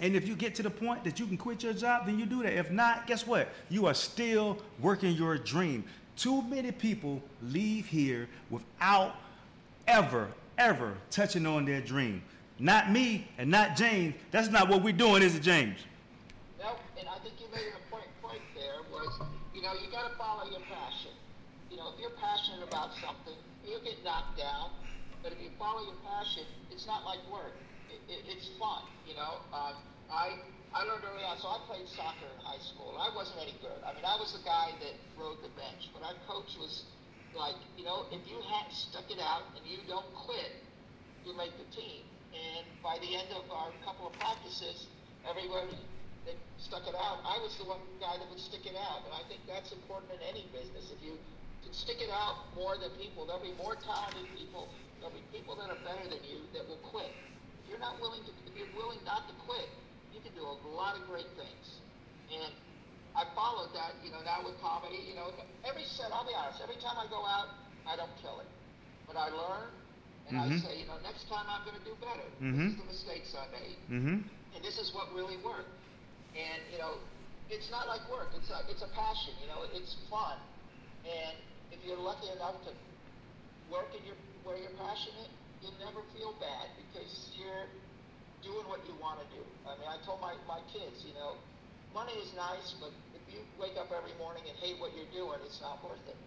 And 0.02 0.16
if 0.16 0.28
you 0.28 0.36
get 0.36 0.56
to 0.56 0.64
the 0.64 0.70
point 0.70 1.04
that 1.04 1.20
you 1.20 1.26
can 1.28 1.38
quit 1.38 1.62
your 1.62 1.74
job, 1.74 2.06
then 2.06 2.18
you 2.18 2.26
do 2.26 2.42
that. 2.44 2.54
If 2.54 2.72
not, 2.72 3.06
guess 3.06 3.28
what? 3.28 3.50
You 3.70 3.86
are 3.88 3.94
still 3.94 4.58
working 4.80 5.14
your 5.14 5.38
dream. 5.38 5.84
Too 6.16 6.42
many 6.44 6.72
people 6.72 7.22
leave 7.44 7.86
here 7.86 8.28
without 8.50 9.16
ever, 9.88 10.30
ever 10.58 10.96
touching 11.12 11.46
on 11.46 11.66
their 11.66 11.82
dream. 11.82 12.22
Not 12.60 12.92
me 12.92 13.28
and 13.38 13.50
not 13.50 13.76
James. 13.76 14.16
That's 14.32 14.50
not 14.50 14.68
what 14.70 14.84
we're 14.84 14.94
doing, 14.94 15.22
is 15.22 15.36
it, 15.36 15.42
James? 15.42 15.80
No, 16.60 16.76
and 16.98 17.08
I 17.08 17.18
think 17.20 17.36
you 17.40 17.48
made 17.54 17.72
a 17.74 17.92
point, 17.92 18.08
point 18.22 18.42
there 18.56 18.82
was, 18.92 19.22
you 19.56 19.62
know, 19.62 19.74
you 19.74 19.90
got 19.92 20.12
to 20.12 20.18
follow 20.18 20.50
your 20.50 20.60
passion. 20.62 21.12
You 21.70 21.78
know, 21.78 21.94
if 21.94 22.02
you're 22.02 22.18
passionate 22.18 22.66
about 22.66 22.94
something, 22.98 23.38
you'll 23.62 23.86
get 23.86 24.02
knocked 24.04 24.38
down. 24.38 24.74
But 25.22 25.34
if 25.34 25.40
you 25.40 25.54
follow 25.62 25.86
your 25.86 26.00
passion, 26.02 26.48
it's 26.74 26.88
not 26.90 27.06
like 27.06 27.22
work. 27.30 27.54
It, 27.94 28.02
it, 28.10 28.22
it's 28.26 28.50
fun. 28.58 28.90
You 29.06 29.14
know, 29.14 29.46
um, 29.54 29.78
I 30.10 30.34
I 30.74 30.86
learned 30.86 31.06
early 31.06 31.26
on. 31.26 31.38
So 31.42 31.50
I 31.50 31.62
played 31.66 31.86
soccer 31.94 32.30
in 32.30 32.40
high 32.42 32.62
school. 32.62 32.98
I 32.98 33.14
wasn't 33.14 33.42
any 33.42 33.58
good. 33.62 33.78
I 33.86 33.94
mean, 33.94 34.06
I 34.06 34.18
was 34.18 34.34
the 34.34 34.42
guy 34.46 34.74
that 34.82 34.96
rode 35.18 35.42
the 35.42 35.54
bench. 35.58 35.90
But 35.94 36.06
our 36.06 36.18
coach 36.30 36.54
was 36.58 36.86
like, 37.34 37.58
you 37.78 37.86
know, 37.86 38.10
if 38.10 38.22
you 38.26 38.38
had 38.50 38.70
stuck 38.74 39.10
it 39.10 39.22
out 39.22 39.50
and 39.54 39.62
you 39.66 39.82
don't 39.86 40.08
quit, 40.14 40.54
you 41.26 41.34
make 41.38 41.54
the 41.58 41.70
team. 41.74 42.06
And 42.34 42.66
by 42.82 43.02
the 43.02 43.10
end 43.10 43.34
of 43.34 43.50
our 43.50 43.74
couple 43.86 44.10
of 44.10 44.14
practices, 44.22 44.86
everybody 45.26 45.74
that 46.26 46.38
stuck 46.62 46.86
it 46.86 46.94
out, 46.94 47.26
I 47.26 47.42
was 47.42 47.54
the 47.58 47.66
one 47.66 47.82
guy 47.98 48.18
that 48.18 48.26
would 48.30 48.42
stick 48.42 48.66
it 48.66 48.78
out. 48.78 49.06
And 49.10 49.14
I 49.14 49.26
think 49.26 49.42
that's 49.50 49.74
important 49.74 50.14
in 50.18 50.22
any 50.26 50.46
business. 50.54 50.94
If 50.94 51.02
you 51.02 51.18
stick 51.76 52.02
it 52.02 52.10
out 52.12 52.54
more 52.56 52.78
than 52.78 52.90
people, 52.98 53.26
there'll 53.26 53.44
be 53.44 53.56
more 53.58 53.76
talented 53.76 54.26
people. 54.38 54.70
There'll 55.00 55.16
be 55.16 55.24
people 55.32 55.56
that 55.56 55.70
are 55.72 55.80
better 55.86 56.04
than 56.10 56.20
you 56.28 56.44
that 56.54 56.68
will 56.68 56.82
quit. 56.92 57.12
If 57.64 57.70
you're 57.72 57.80
not 57.82 58.00
willing 58.02 58.24
to, 58.28 58.32
if 58.48 58.54
you're 58.58 58.72
willing 58.76 59.00
not 59.06 59.28
to 59.30 59.36
quit, 59.48 59.70
you 60.12 60.20
can 60.20 60.34
do 60.36 60.44
a 60.44 60.56
lot 60.76 60.98
of 61.00 61.08
great 61.08 61.30
things. 61.40 61.66
And 62.32 62.52
I 63.16 63.24
followed 63.34 63.72
that, 63.74 63.96
you 64.04 64.12
know, 64.12 64.22
now 64.22 64.44
with 64.44 64.60
comedy, 64.62 65.00
you 65.08 65.16
know, 65.16 65.32
every 65.64 65.86
set, 65.86 66.12
I'll 66.12 66.28
be 66.28 66.36
honest, 66.36 66.60
every 66.62 66.78
time 66.84 66.98
I 67.00 67.08
go 67.08 67.24
out, 67.26 67.48
I 67.88 67.96
don't 67.96 68.12
kill 68.22 68.40
it. 68.44 68.50
But 69.08 69.18
I 69.18 69.30
learn, 69.32 69.72
and 70.28 70.38
I 70.38 70.46
Mhm. 70.48 70.62
say, 70.62 70.78
you 70.78 70.86
know, 70.86 70.98
next 71.02 71.28
time 71.28 71.46
I'm 71.50 71.64
going 71.66 71.78
to 71.78 71.86
do 71.86 71.96
better. 71.96 72.28
Mhm. 72.42 72.54
This 72.54 72.72
is 72.74 72.78
the 72.78 72.86
mistakes 72.86 73.30
I 73.36 73.48
made 73.48 73.78
Mm-hmm. 73.90 74.18
and 74.56 74.60
this 74.64 74.78
is 74.78 74.94
what 74.94 75.12
really 75.14 75.38
worked. 75.38 75.72
And 76.36 76.62
you 76.72 76.78
know, 76.78 77.00
it's 77.50 77.70
not 77.72 77.88
like 77.88 78.02
work. 78.12 78.30
It's 78.38 78.50
a 78.52 78.62
it's 78.70 78.82
a 78.84 78.88
passion. 78.94 79.34
You 79.42 79.48
know, 79.48 79.64
it's 79.74 79.96
fun. 80.10 80.38
And 81.06 81.38
if 81.72 81.80
you're 81.86 82.00
lucky 82.00 82.30
enough 82.34 82.58
to 82.66 82.72
work 83.70 83.90
in 83.94 84.02
your 84.06 84.18
where 84.44 84.58
you're 84.58 84.74
passionate, 84.82 85.30
you'll 85.62 85.78
never 85.84 86.02
feel 86.16 86.34
bad 86.42 86.72
because 86.80 87.30
you're 87.36 87.70
doing 88.42 88.66
what 88.72 88.82
you 88.88 88.96
want 88.98 89.20
to 89.20 89.28
do. 89.36 89.44
I 89.68 89.76
mean, 89.78 89.90
I 89.90 90.00
told 90.08 90.22
my 90.24 90.34
my 90.50 90.62
kids, 90.74 91.06
you 91.06 91.14
know, 91.14 91.38
money 91.94 92.16
is 92.18 92.32
nice, 92.34 92.74
but 92.82 92.94
if 93.14 93.24
you 93.30 93.42
wake 93.62 93.78
up 93.78 93.94
every 93.94 94.16
morning 94.18 94.44
and 94.48 94.56
hate 94.58 94.80
what 94.82 94.96
you're 94.98 95.12
doing, 95.14 95.38
it's 95.46 95.62
not 95.62 95.84
worth 95.86 96.02
it. 96.10 96.18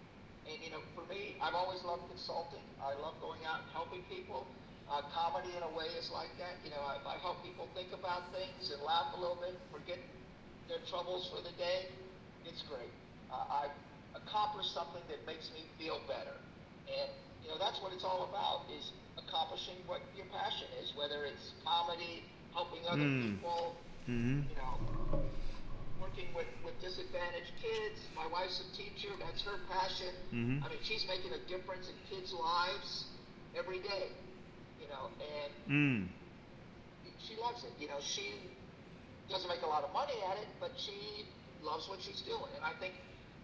And 0.47 0.59
you 0.63 0.71
know, 0.71 0.83
for 0.95 1.03
me, 1.07 1.35
I've 1.39 1.55
always 1.55 1.83
loved 1.83 2.07
consulting. 2.11 2.63
I 2.79 2.95
love 2.99 3.15
going 3.19 3.43
out 3.47 3.63
and 3.63 3.69
helping 3.71 4.03
people. 4.07 4.47
Uh, 4.83 4.99
comedy, 5.15 5.47
in 5.55 5.63
a 5.63 5.71
way, 5.79 5.87
is 5.95 6.11
like 6.11 6.29
that. 6.37 6.59
You 6.67 6.69
know, 6.75 6.83
I, 6.83 6.99
I 7.07 7.15
help 7.23 7.39
people 7.39 7.71
think 7.71 7.95
about 7.95 8.27
things 8.35 8.67
and 8.67 8.83
laugh 8.83 9.15
a 9.15 9.19
little 9.19 9.39
bit, 9.39 9.55
forget 9.71 9.97
their 10.67 10.83
troubles 10.91 11.31
for 11.31 11.39
the 11.39 11.55
day. 11.55 11.87
It's 12.43 12.61
great. 12.67 12.91
Uh, 13.31 13.63
I've 13.63 13.75
accomplished 14.15 14.73
something 14.73 15.01
that 15.09 15.25
makes 15.25 15.49
me 15.53 15.65
feel 15.77 15.99
better, 16.07 16.35
and 16.87 17.09
you 17.43 17.49
know, 17.51 17.57
that's 17.59 17.81
what 17.81 17.91
it's 17.93 18.03
all 18.05 18.29
about: 18.29 18.69
is 18.71 18.91
accomplishing 19.17 19.77
what 19.85 20.01
your 20.15 20.25
passion 20.31 20.67
is, 20.81 20.93
whether 20.95 21.25
it's 21.25 21.53
comedy, 21.65 22.23
helping 22.53 22.81
other 22.87 23.03
Mm. 23.05 23.37
people, 23.37 23.75
Mm-hmm. 24.09 24.49
you 24.51 24.55
know, 24.59 24.73
working 26.01 26.27
with, 26.35 26.47
with 26.65 26.75
disadvantaged 26.81 27.53
kids. 27.61 27.99
My 28.15 28.27
wife's 28.27 28.59
a 28.59 28.67
teacher, 28.75 29.09
that's 29.19 29.41
her 29.43 29.57
passion. 29.71 30.11
Mhm. 30.33 30.59
I 30.65 30.69
mean, 30.69 30.79
she's 30.83 31.07
making 31.07 31.31
a 31.31 31.39
difference 31.47 31.87
in 31.87 31.95
kids' 32.11 32.33
lives 32.33 33.05
every 33.55 33.79
day, 33.79 34.11
you 34.81 34.87
know, 34.89 35.07
and 35.23 35.51
Mm. 35.71 36.09
she 37.19 37.35
loves 37.37 37.63
it. 37.63 37.71
You 37.79 37.87
know, 37.87 37.99
she 38.01 38.27
doesn't 39.29 39.47
make 39.47 39.61
a 39.63 39.67
lot 39.67 39.83
of 39.83 39.93
money 39.93 40.19
at 40.29 40.37
it, 40.37 40.47
but 40.59 40.71
she 40.77 41.25
loves 41.61 41.87
what 41.87 42.01
she's 42.01 42.21
doing. 42.21 42.51
And 42.55 42.63
I 42.65 42.73
think, 42.79 42.93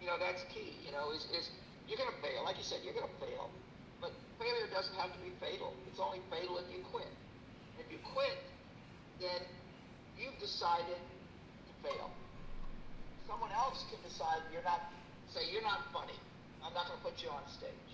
you 0.00 0.08
know, 0.08 0.16
that's 0.16 0.40
key, 0.48 0.72
you 0.80 0.90
know, 0.90 1.12
is, 1.12 1.28
is 1.36 1.52
you're 1.84 2.00
going 2.00 2.10
to 2.10 2.20
fail. 2.24 2.40
Like 2.42 2.56
you 2.56 2.64
said, 2.64 2.80
you're 2.80 2.96
going 2.96 3.08
to 3.08 3.20
fail. 3.20 3.52
But 4.00 4.16
failure 4.40 4.66
doesn't 4.72 4.96
have 4.96 5.12
to 5.12 5.20
be 5.20 5.30
fatal. 5.38 5.76
It's 5.92 6.00
only 6.00 6.24
fatal 6.32 6.56
if 6.56 6.66
you 6.72 6.80
quit. 6.88 7.12
If 7.76 7.86
you 7.92 8.00
quit, 8.16 8.40
then 9.20 9.44
you've 10.16 10.36
decided 10.40 10.96
to 10.96 11.72
fail. 11.84 12.08
Someone 13.28 13.52
else 13.52 13.84
can 13.92 14.00
decide 14.02 14.40
you're 14.48 14.64
not, 14.64 14.80
say, 15.28 15.44
you're 15.52 15.64
not 15.64 15.84
funny. 15.92 16.16
I'm 16.64 16.72
not 16.72 16.88
going 16.88 16.98
to 16.98 17.04
put 17.04 17.20
you 17.20 17.28
on 17.28 17.44
stage. 17.52 17.92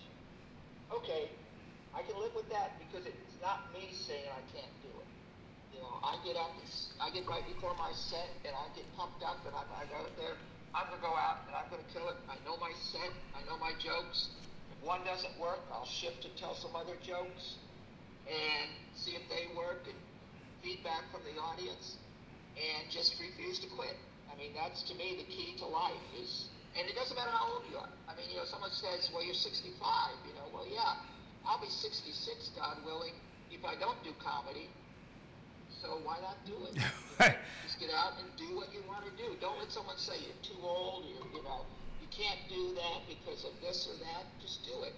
Okay, 0.94 1.26
I 1.90 2.06
can 2.06 2.14
live 2.22 2.34
with 2.38 2.46
that 2.54 2.78
because 2.78 3.02
it's 3.02 3.38
not 3.42 3.66
me 3.74 3.90
saying 3.90 4.30
I 4.30 4.42
can't 4.54 4.74
do 4.86 4.92
it. 5.02 5.10
You 5.74 5.82
know, 5.82 5.98
I 6.00 6.14
get 6.22 6.38
up, 6.38 6.54
I 7.02 7.10
get 7.10 7.26
right 7.26 7.42
before 7.44 7.74
my 7.74 7.90
set, 7.92 8.30
and 8.46 8.54
I 8.54 8.70
get 8.78 8.86
pumped 8.94 9.20
up, 9.26 9.42
and 9.44 9.52
I'm, 9.52 9.66
I 9.74 9.84
go 9.90 10.06
there. 10.16 10.38
I'm 10.74 10.88
gonna 10.90 11.02
go 11.02 11.14
out, 11.14 11.46
and 11.46 11.54
I'm 11.56 11.68
gonna 11.70 11.86
kill 11.92 12.08
it. 12.08 12.16
I 12.28 12.36
know 12.44 12.56
my 12.58 12.72
set, 12.92 13.12
I 13.34 13.44
know 13.46 13.58
my 13.58 13.72
jokes. 13.78 14.30
If 14.72 14.86
one 14.86 15.04
doesn't 15.04 15.38
work, 15.38 15.60
I'll 15.72 15.86
shift 15.86 16.22
to 16.22 16.30
tell 16.40 16.54
some 16.54 16.74
other 16.76 16.96
jokes, 17.02 17.56
and 18.26 18.68
see 18.94 19.12
if 19.12 19.22
they 19.28 19.48
work, 19.56 19.86
and 19.86 19.96
feedback 20.62 21.06
from 21.12 21.22
the 21.24 21.40
audience, 21.40 21.96
and 22.56 22.90
just 22.90 23.20
refuse 23.20 23.58
to 23.60 23.68
quit. 23.76 23.96
I 24.32 24.34
mean, 24.36 24.52
that's 24.52 24.82
to 24.90 24.94
me 24.94 25.16
the 25.16 25.28
key 25.30 25.54
to 25.58 25.66
life 25.66 26.02
is, 26.20 26.48
and 26.76 26.88
it 26.88 26.94
doesn't 26.96 27.16
matter 27.16 27.30
how 27.30 27.56
old 27.56 27.64
you 27.70 27.78
are. 27.78 27.88
I 28.08 28.16
mean, 28.16 28.28
you 28.28 28.36
know, 28.36 28.44
someone 28.44 28.72
says, 28.72 29.08
well, 29.14 29.24
you're 29.24 29.34
65, 29.34 29.80
you 30.28 30.34
know, 30.34 30.48
well, 30.52 30.66
yeah, 30.68 31.00
I'll 31.46 31.60
be 31.60 31.70
66, 31.70 32.50
God 32.58 32.84
willing, 32.84 33.14
if 33.50 33.64
I 33.64 33.78
don't 33.80 33.96
do 34.04 34.12
comedy. 34.18 34.68
So 35.82 35.98
why 36.04 36.16
not 36.22 36.36
do 36.46 36.54
it? 36.66 36.74
Just 37.64 37.80
get 37.80 37.90
out 37.94 38.14
and 38.18 38.28
do 38.36 38.56
what 38.56 38.72
you 38.72 38.80
want 38.88 39.04
to 39.04 39.12
do. 39.22 39.36
Don't 39.40 39.58
let 39.58 39.70
someone 39.70 39.96
say 39.96 40.14
you're 40.24 40.42
too 40.42 40.60
old, 40.62 41.04
you 41.04 41.16
you 41.36 41.42
know, 41.42 41.62
you 42.00 42.08
can't 42.10 42.40
do 42.48 42.74
that 42.74 43.02
because 43.08 43.44
of 43.44 43.52
this 43.60 43.88
or 43.88 43.98
that. 44.04 44.24
Just 44.40 44.64
do 44.64 44.82
it. 44.82 44.94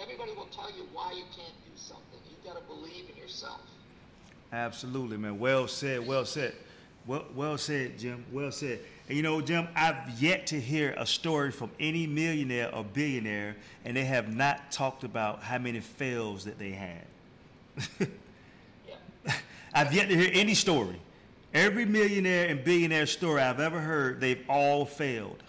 Everybody 0.00 0.32
will 0.32 0.46
tell 0.46 0.70
you 0.70 0.86
why 0.92 1.12
you 1.12 1.24
can't 1.36 1.54
do 1.64 1.72
something. 1.76 2.18
You've 2.30 2.44
got 2.44 2.58
to 2.58 2.66
believe 2.66 3.10
in 3.14 3.20
yourself. 3.20 3.60
Absolutely, 4.52 5.16
man. 5.16 5.38
Well 5.38 5.68
said. 5.68 6.06
Well 6.06 6.24
said. 6.24 6.54
Well, 7.06 7.24
well 7.34 7.58
said, 7.58 7.98
Jim. 7.98 8.24
Well 8.32 8.52
said. 8.52 8.80
And 9.08 9.16
you 9.16 9.22
know, 9.22 9.40
Jim, 9.40 9.68
I've 9.74 10.20
yet 10.20 10.46
to 10.48 10.60
hear 10.60 10.94
a 10.96 11.06
story 11.06 11.50
from 11.50 11.70
any 11.80 12.06
millionaire 12.06 12.74
or 12.74 12.84
billionaire, 12.84 13.56
and 13.84 13.96
they 13.96 14.04
have 14.04 14.34
not 14.34 14.70
talked 14.70 15.04
about 15.04 15.42
how 15.42 15.58
many 15.58 15.80
fails 15.80 16.44
that 16.44 16.58
they 16.58 16.70
had. 16.70 18.08
I've 19.74 19.92
yet 19.94 20.08
to 20.08 20.16
hear 20.16 20.30
any 20.32 20.54
story. 20.54 21.00
Every 21.54 21.84
millionaire 21.84 22.48
and 22.48 22.64
billionaire 22.64 23.06
story 23.06 23.40
I've 23.40 23.60
ever 23.60 23.80
heard, 23.80 24.20
they've 24.20 24.44
all 24.48 24.84
failed. 24.84 25.42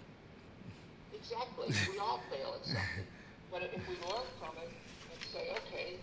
Exactly. 1.13 1.73
We 1.91 1.99
all 1.99 2.21
fail 2.29 2.55
at 2.59 2.65
something. 2.65 3.07
But 3.51 3.63
if 3.63 3.88
we 3.88 3.95
learn 4.07 4.27
from 4.39 4.55
it 4.59 4.67
and 4.67 5.19
say, 5.31 5.51
okay, 5.67 5.95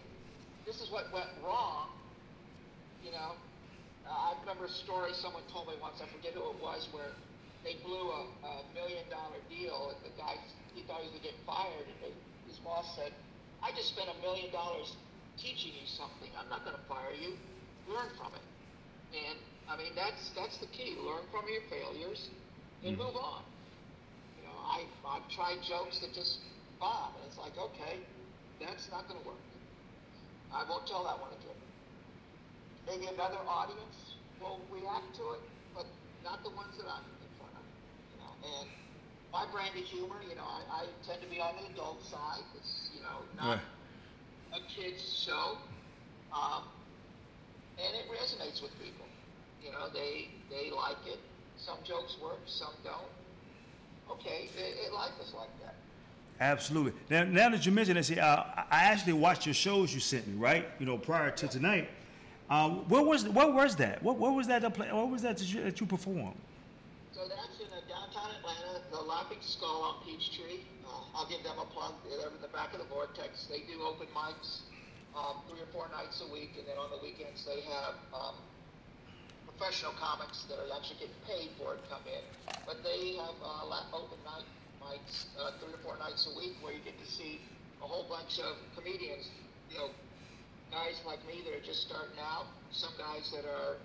this 0.66 0.80
is 0.80 0.90
what 0.90 1.12
went 1.12 1.28
wrong, 1.44 1.88
you 3.04 3.12
know, 3.12 3.32
uh, 4.08 4.10
I 4.12 4.34
remember 4.40 4.64
a 4.64 4.68
story 4.68 5.12
someone 5.12 5.42
told 5.52 5.68
me 5.68 5.74
once, 5.80 6.00
I 6.02 6.08
forget 6.16 6.32
who 6.32 6.48
it 6.48 6.62
was, 6.62 6.88
where 6.92 7.12
they 7.64 7.76
blew 7.84 8.08
a, 8.08 8.24
a 8.44 8.52
million 8.74 9.04
dollar 9.10 9.40
deal 9.48 9.92
and 9.92 10.00
the 10.04 10.16
guy, 10.16 10.36
he 10.74 10.82
thought 10.82 11.00
he 11.04 11.12
was 11.12 11.20
going 11.20 11.24
to 11.24 11.28
get 11.28 11.36
fired 11.44 11.84
and 11.84 11.98
they, 12.00 12.12
his 12.48 12.56
boss 12.64 12.96
said, 12.96 13.12
I 13.62 13.72
just 13.72 13.92
spent 13.92 14.08
a 14.08 14.16
million 14.24 14.50
dollars 14.52 14.96
teaching 15.36 15.72
you 15.76 15.84
something. 15.84 16.28
I'm 16.40 16.48
not 16.48 16.64
going 16.64 16.76
to 16.76 16.86
fire 16.88 17.12
you. 17.20 17.36
Learn 17.90 18.06
from 18.16 18.30
it. 18.38 18.46
And 19.10 19.38
I 19.66 19.76
mean, 19.76 19.92
that's, 19.98 20.30
that's 20.38 20.58
the 20.58 20.70
key. 20.70 20.94
Learn 21.02 21.26
from 21.34 21.50
your 21.50 21.62
failures 21.66 22.30
and 22.86 22.96
move 22.96 23.16
on. 23.18 23.42
You 24.38 24.46
know, 24.46 24.54
I, 24.54 24.86
I've 25.02 25.26
tried 25.28 25.58
jokes 25.66 25.98
that 25.98 26.14
just 26.14 26.38
bomb, 26.78 27.12
and 27.18 27.26
it's 27.26 27.38
like, 27.38 27.58
okay, 27.58 27.98
that's 28.62 28.88
not 28.90 29.08
going 29.08 29.20
to 29.20 29.26
work. 29.26 29.42
I 30.54 30.62
won't 30.68 30.86
tell 30.86 31.02
that 31.04 31.18
one 31.18 31.30
again. 31.34 31.58
Maybe 32.86 33.06
another 33.10 33.42
audience 33.46 34.14
will 34.40 34.60
react 34.70 35.14
to 35.18 35.38
it, 35.38 35.42
but 35.74 35.86
not 36.22 36.42
the 36.42 36.50
ones 36.50 36.74
that 36.78 36.86
I'm 36.86 37.06
in 37.06 37.30
front 37.38 37.54
of. 37.58 37.66
You 38.14 38.18
know, 38.22 38.32
and 38.58 38.68
my 39.32 39.46
brand 39.50 39.74
of 39.78 39.84
humor, 39.84 40.22
you 40.28 40.34
know, 40.34 40.46
I, 40.46 40.82
I 40.82 40.86
tend 41.06 41.22
to 41.22 41.28
be 41.28 41.40
on 41.40 41.54
the 41.58 41.74
adult 41.74 42.02
side. 42.06 42.42
It's, 42.56 42.90
you 42.94 43.02
know, 43.02 43.22
not 43.36 43.58
a 44.54 44.60
kid's 44.74 45.02
show. 45.26 45.58
Um, 46.34 46.64
and 47.84 47.94
it 47.96 48.06
resonates 48.10 48.62
with 48.62 48.72
people. 48.82 49.06
You 49.64 49.72
know, 49.72 49.88
they 49.92 50.28
they 50.50 50.70
like 50.70 50.96
it. 51.06 51.18
Some 51.56 51.78
jokes 51.84 52.16
work, 52.22 52.38
some 52.46 52.72
don't. 52.84 53.10
Okay, 54.10 54.48
it, 54.56 54.86
it 54.86 54.92
life 54.92 55.12
is 55.22 55.34
like 55.34 55.50
that. 55.62 55.74
Absolutely. 56.40 56.92
Now, 57.10 57.24
now 57.24 57.50
that 57.50 57.66
you 57.66 57.70
mentioned 57.72 57.98
it, 57.98 58.04
see, 58.04 58.18
uh, 58.18 58.42
I 58.70 58.84
actually 58.84 59.12
watched 59.12 59.44
your 59.44 59.54
shows 59.54 59.92
you 59.92 60.00
sent 60.00 60.26
me, 60.26 60.34
right? 60.38 60.66
You 60.78 60.86
know, 60.86 60.96
prior 60.96 61.30
to 61.30 61.48
tonight. 61.48 61.88
Um, 62.48 62.88
where 62.88 63.02
was 63.02 63.28
what 63.28 63.52
was 63.54 63.76
that? 63.76 64.02
What, 64.02 64.16
what 64.16 64.34
was 64.34 64.46
that? 64.48 64.62
that 64.62 64.74
play- 64.74 64.90
What 64.90 65.10
was 65.10 65.22
that 65.22 65.36
that 65.36 65.52
you, 65.52 65.62
that 65.62 65.78
you 65.80 65.86
performed? 65.86 66.34
So 67.12 67.20
that's 67.28 67.60
in 67.60 67.66
uh, 67.70 67.80
downtown 67.86 68.30
Atlanta, 68.40 68.80
the 68.90 69.00
Laughing 69.02 69.38
Skull 69.42 69.82
on 69.82 70.04
Peachtree. 70.04 70.64
Uh, 70.88 71.14
I'll 71.14 71.28
give 71.28 71.42
them 71.44 71.58
a 71.60 71.66
plug. 71.66 71.92
They're 72.08 72.26
in 72.26 72.40
the 72.40 72.48
back 72.48 72.72
of 72.72 72.80
the 72.80 72.86
Vortex. 72.86 73.46
They 73.46 73.60
do 73.70 73.82
open 73.84 74.06
mics 74.16 74.60
um, 75.16 75.42
three 75.50 75.60
or 75.60 75.70
four 75.72 75.88
nights 75.90 76.22
a 76.22 76.28
week, 76.32 76.54
and 76.58 76.66
then 76.66 76.78
on 76.78 76.90
the 76.90 77.00
weekends 77.02 77.44
they 77.46 77.60
have 77.66 77.94
um, 78.14 78.36
professional 79.46 79.92
comics 79.98 80.44
that 80.48 80.56
are 80.58 80.70
actually 80.76 81.00
getting 81.06 81.22
paid 81.26 81.50
for 81.58 81.74
it 81.74 81.80
come 81.90 82.02
in. 82.06 82.22
But 82.66 82.82
they 82.86 83.16
have 83.18 83.36
uh, 83.42 83.96
open 83.96 84.18
night 84.24 84.46
mics 84.80 85.26
uh, 85.36 85.52
three 85.60 85.74
or 85.74 85.82
four 85.82 85.96
nights 85.98 86.28
a 86.30 86.34
week 86.38 86.56
where 86.62 86.72
you 86.72 86.80
get 86.84 86.96
to 86.98 87.08
see 87.08 87.40
a 87.82 87.86
whole 87.86 88.06
bunch 88.08 88.38
of 88.40 88.56
comedians. 88.76 89.28
You 89.70 89.78
know, 89.78 89.88
guys 90.70 90.96
like 91.06 91.20
me 91.26 91.42
that 91.44 91.52
are 91.54 91.64
just 91.64 91.82
starting 91.86 92.18
out, 92.22 92.46
some 92.70 92.92
guys 92.98 93.30
that 93.34 93.44
are 93.44 93.76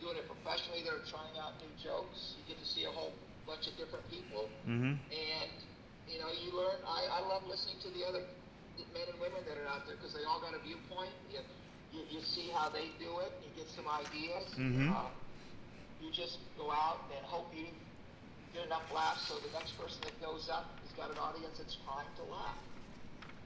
doing 0.00 0.16
it 0.20 0.28
professionally 0.28 0.84
that 0.84 0.92
are 0.92 1.06
trying 1.08 1.34
out 1.40 1.56
new 1.58 1.72
jokes. 1.80 2.36
You 2.36 2.44
get 2.54 2.60
to 2.60 2.68
see 2.68 2.84
a 2.84 2.92
whole 2.92 3.12
bunch 3.46 3.66
of 3.66 3.74
different 3.80 4.04
people, 4.10 4.48
Mm-hmm. 4.68 4.98
and 5.10 5.50
you 6.10 6.18
know 6.20 6.30
you 6.44 6.52
learn. 6.54 6.76
I, 6.86 7.18
I 7.18 7.20
love 7.26 7.42
listening 7.48 7.78
to 7.82 7.90
the 7.94 8.04
other 8.06 8.22
men 8.92 9.06
and 9.08 9.18
women 9.20 9.40
that 9.48 9.56
are 9.56 9.68
out 9.68 9.86
there 9.86 9.96
because 9.96 10.12
they 10.12 10.24
all 10.24 10.40
got 10.40 10.52
a 10.54 10.60
viewpoint. 10.60 11.12
You, 11.32 11.40
you, 11.92 12.02
you 12.18 12.20
see 12.20 12.50
how 12.52 12.68
they 12.68 12.92
do 13.00 13.20
it. 13.24 13.32
You 13.40 13.50
get 13.56 13.68
some 13.72 13.88
ideas. 13.88 14.46
Mhm. 14.56 14.92
Uh, 14.92 15.08
you 16.00 16.12
just 16.12 16.38
go 16.60 16.68
out 16.70 17.08
and 17.14 17.24
hope 17.24 17.48
you 17.56 17.66
get 18.52 18.66
enough 18.68 18.84
laughs 18.92 19.24
so 19.28 19.38
the 19.40 19.52
next 19.56 19.72
person 19.80 20.00
that 20.04 20.16
goes 20.20 20.48
up 20.52 20.68
has 20.84 20.92
got 20.96 21.08
an 21.10 21.18
audience 21.18 21.56
that's 21.58 21.76
trying 21.88 22.08
to 22.20 22.24
laugh. 22.28 22.56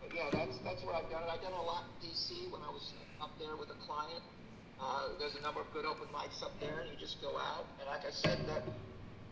But 0.02 0.10
yeah, 0.14 0.30
that's 0.32 0.56
that's 0.64 0.82
where 0.82 0.96
I've 0.96 1.08
done 1.10 1.22
it. 1.22 1.30
I've 1.30 1.42
done 1.44 1.54
a 1.54 1.62
lot 1.66 1.84
in 1.86 2.08
DC 2.10 2.50
when 2.50 2.62
I 2.62 2.70
was 2.72 2.92
up 3.20 3.30
there 3.38 3.54
with 3.54 3.70
a 3.70 3.78
client. 3.86 4.22
Uh, 4.80 5.12
there's 5.20 5.36
a 5.36 5.44
number 5.44 5.60
of 5.60 5.68
good 5.76 5.84
open 5.84 6.08
mics 6.08 6.40
up 6.42 6.56
there, 6.58 6.80
and 6.80 6.88
you 6.88 6.96
just 6.96 7.20
go 7.20 7.36
out. 7.36 7.68
And 7.78 7.86
like 7.86 8.02
I 8.08 8.10
said, 8.10 8.40
the 8.48 8.58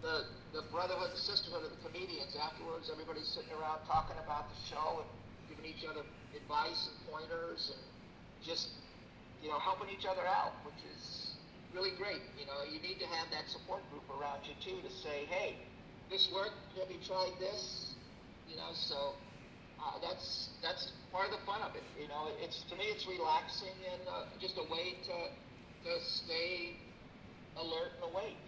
the 0.04 0.14
the 0.52 0.62
brotherhood, 0.70 1.10
the 1.10 1.22
sisterhood 1.24 1.64
of 1.64 1.72
the 1.72 1.80
comedians. 1.88 2.36
Afterwards, 2.36 2.92
everybody's 2.92 3.26
sitting 3.32 3.50
around 3.56 3.80
talking 3.88 4.16
about 4.20 4.46
the 4.52 4.58
show 4.68 5.02
and 5.02 5.08
each 5.68 5.84
other 5.84 6.02
advice 6.34 6.88
and 6.88 6.96
pointers, 7.12 7.72
and 7.76 7.82
just 8.44 8.68
you 9.42 9.48
know 9.48 9.58
helping 9.58 9.88
each 9.92 10.06
other 10.08 10.24
out, 10.26 10.52
which 10.64 10.80
is 10.88 11.36
really 11.74 11.92
great. 11.96 12.24
You 12.40 12.46
know, 12.46 12.64
you 12.64 12.80
need 12.80 12.98
to 13.00 13.06
have 13.06 13.30
that 13.30 13.48
support 13.48 13.84
group 13.92 14.04
around 14.08 14.40
you 14.48 14.56
too 14.64 14.80
to 14.80 14.92
say, 15.04 15.28
hey, 15.28 15.56
this 16.10 16.28
worked. 16.32 16.56
Have 16.80 16.90
you 16.90 17.00
tried 17.04 17.36
this? 17.38 17.94
You 18.48 18.56
know, 18.56 18.72
so 18.72 19.12
uh, 19.76 20.00
that's 20.00 20.48
that's 20.62 20.92
part 21.12 21.28
of 21.28 21.38
the 21.38 21.44
fun 21.44 21.60
of 21.62 21.76
it. 21.76 21.84
You 22.00 22.08
know, 22.08 22.32
it's 22.40 22.64
to 22.70 22.76
me 22.76 22.84
it's 22.88 23.06
relaxing 23.06 23.76
and 23.92 24.02
uh, 24.08 24.24
just 24.40 24.56
a 24.56 24.66
way 24.72 24.96
to 25.04 25.16
to 25.84 25.92
stay 26.04 26.76
alert 27.56 27.92
and 28.00 28.12
awake. 28.12 28.47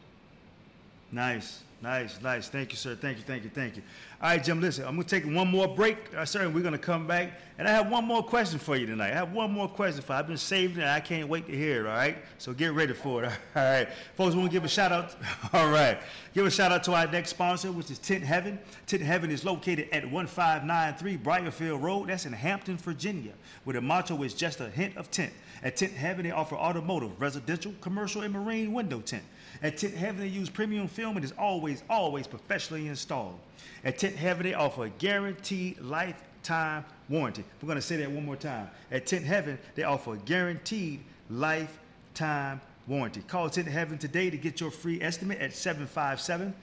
Nice, 1.13 1.65
nice, 1.83 2.21
nice. 2.23 2.49
Thank 2.49 2.71
you, 2.71 2.77
sir. 2.77 2.95
Thank 2.95 3.19
you, 3.19 3.25
thank 3.25 3.43
you, 3.43 3.51
thank 3.51 3.77
you. 3.77 3.83
All 4.23 4.29
right, 4.29 4.45
Jim, 4.45 4.61
listen, 4.61 4.85
I'm 4.85 4.95
going 4.95 5.07
to 5.07 5.21
take 5.21 5.25
one 5.25 5.49
more 5.49 5.67
break, 5.67 5.97
uh, 6.17 6.25
sir, 6.25 6.43
and 6.43 6.55
we're 6.55 6.61
going 6.61 6.73
to 6.73 6.79
come 6.79 7.07
back. 7.09 7.33
And 7.59 7.67
I 7.67 7.73
have 7.73 7.91
one 7.91 8.05
more 8.05 8.23
question 8.23 8.61
for 8.61 8.77
you 8.77 8.87
tonight. 8.87 9.11
I 9.11 9.15
have 9.15 9.33
one 9.33 9.51
more 9.51 9.67
question 9.67 10.03
for 10.03 10.13
you. 10.13 10.19
I've 10.21 10.29
been 10.29 10.37
saving 10.37 10.83
it, 10.83 10.87
I 10.87 11.01
can't 11.01 11.29
wait 11.29 11.47
to 11.47 11.53
hear 11.53 11.87
it, 11.87 11.89
all 11.89 11.97
right? 11.97 12.19
So 12.39 12.53
get 12.53 12.75
ready 12.75 12.93
for 12.93 13.25
it, 13.25 13.33
all 13.57 13.65
right? 13.65 13.89
Folks, 14.15 14.35
we 14.35 14.41
want 14.41 14.53
to 14.53 14.57
give 14.57 14.65
a 14.65 14.69
shout 14.69 14.93
out. 14.93 15.17
All 15.53 15.69
right. 15.69 15.99
Give 16.33 16.47
a 16.47 16.51
shout 16.51 16.71
out 16.71 16.85
to 16.85 16.93
our 16.93 17.09
next 17.09 17.31
sponsor, 17.31 17.73
which 17.73 17.91
is 17.91 17.99
Tint 17.99 18.23
Heaven. 18.23 18.59
Tint 18.87 19.03
Heaven 19.03 19.33
is 19.33 19.45
located 19.45 19.89
at 19.91 20.09
1593 20.09 21.19
Briarfield 21.19 21.83
Road. 21.83 22.09
That's 22.09 22.25
in 22.25 22.33
Hampton, 22.33 22.77
Virginia, 22.77 23.33
where 23.65 23.75
the 23.75 23.81
motto 23.81 24.23
is 24.23 24.33
just 24.33 24.61
a 24.61 24.71
hint 24.71 24.97
of 24.97 25.11
tent. 25.11 25.33
At 25.65 25.77
Tint 25.77 25.93
Heaven, 25.93 26.25
they 26.25 26.31
offer 26.31 26.55
automotive, 26.55 27.21
residential, 27.21 27.75
commercial, 27.81 28.23
and 28.23 28.33
marine 28.33 28.73
window 28.73 29.01
tint. 29.01 29.25
At 29.63 29.77
Tint 29.77 29.95
Heaven, 29.95 30.21
they 30.21 30.29
use 30.29 30.49
premium 30.49 30.89
film 30.89 31.17
and 31.17 31.25
is 31.25 31.35
always, 31.39 31.83
always 31.89 32.27
professionally 32.27 32.89
installed. 32.89 33.39
At 33.85 33.99
Tint 33.99 34.17
Heaven, 34.17 34.45
they 34.45 34.55
offer 34.55 34.85
a 34.85 34.91
guaranteed 34.91 35.81
lifetime 35.81 36.85
warranty. 37.09 37.45
We're 37.61 37.67
going 37.67 37.77
to 37.77 37.83
say 37.83 37.97
that 37.97 38.11
one 38.11 38.25
more 38.25 38.37
time. 38.37 38.71
At 38.91 39.07
Tint 39.07 39.25
Heaven, 39.25 39.59
they 39.75 39.83
offer 39.83 40.15
a 40.15 40.19
guaranteed 40.19 41.01
lifetime 41.29 42.61
warranty. 42.87 43.23
Call 43.27 43.49
Tint 43.51 43.69
Heaven 43.69 43.99
today 43.99 44.31
to 44.31 44.37
get 44.37 44.61
your 44.61 44.71
free 44.71 45.01
estimate 45.01 45.39
at 45.39 45.55
757 45.55 46.55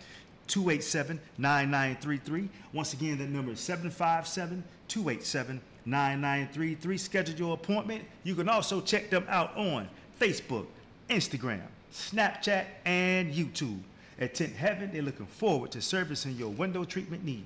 287 0.47 1.19
9933. 1.37 2.49
Once 2.73 2.93
again, 2.93 3.17
that 3.17 3.29
number 3.29 3.51
is 3.51 3.59
757 3.59 4.63
287 4.87 5.61
9933. 5.85 6.97
Schedule 6.97 7.35
your 7.37 7.53
appointment. 7.53 8.03
You 8.23 8.35
can 8.35 8.49
also 8.49 8.81
check 8.81 9.09
them 9.09 9.25
out 9.29 9.55
on 9.55 9.87
Facebook, 10.19 10.67
Instagram, 11.09 11.61
Snapchat, 11.97 12.65
and 12.85 13.33
YouTube. 13.33 13.79
At 14.19 14.35
Tint 14.35 14.55
Heaven, 14.55 14.91
they're 14.93 15.01
looking 15.01 15.25
forward 15.25 15.71
to 15.71 15.81
servicing 15.81 16.35
your 16.35 16.49
window 16.49 16.83
treatment 16.83 17.25
needs. 17.25 17.45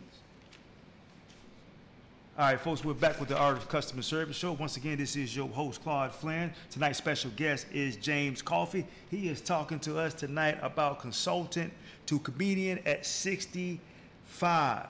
All 2.38 2.46
right, 2.46 2.60
folks, 2.60 2.84
we're 2.84 2.94
back 2.94 3.20
with 3.20 3.30
the 3.30 3.38
Art 3.38 3.58
of 3.58 3.68
Customer 3.70 4.02
Service 4.02 4.36
Show. 4.36 4.54
Once 4.54 4.78
again, 4.78 4.98
this 4.98 5.16
is 5.16 5.36
your 5.36 5.48
host, 5.48 5.84
Claude 5.84 6.14
Flynn. 6.14 6.52
Tonight's 6.70 6.98
special 6.98 7.32
guest 7.36 7.66
is 7.74 7.96
James 7.96 8.42
Coffey. 8.42 8.86
He 9.10 9.30
is 9.30 9.42
talking 9.42 9.80
to 9.80 9.98
us 9.98 10.14
tonight 10.14 10.58
about 10.62 11.00
consultant 11.00 11.72
to 12.08 12.20
comedian 12.20 12.80
at 12.86 13.06
65. 13.06 14.88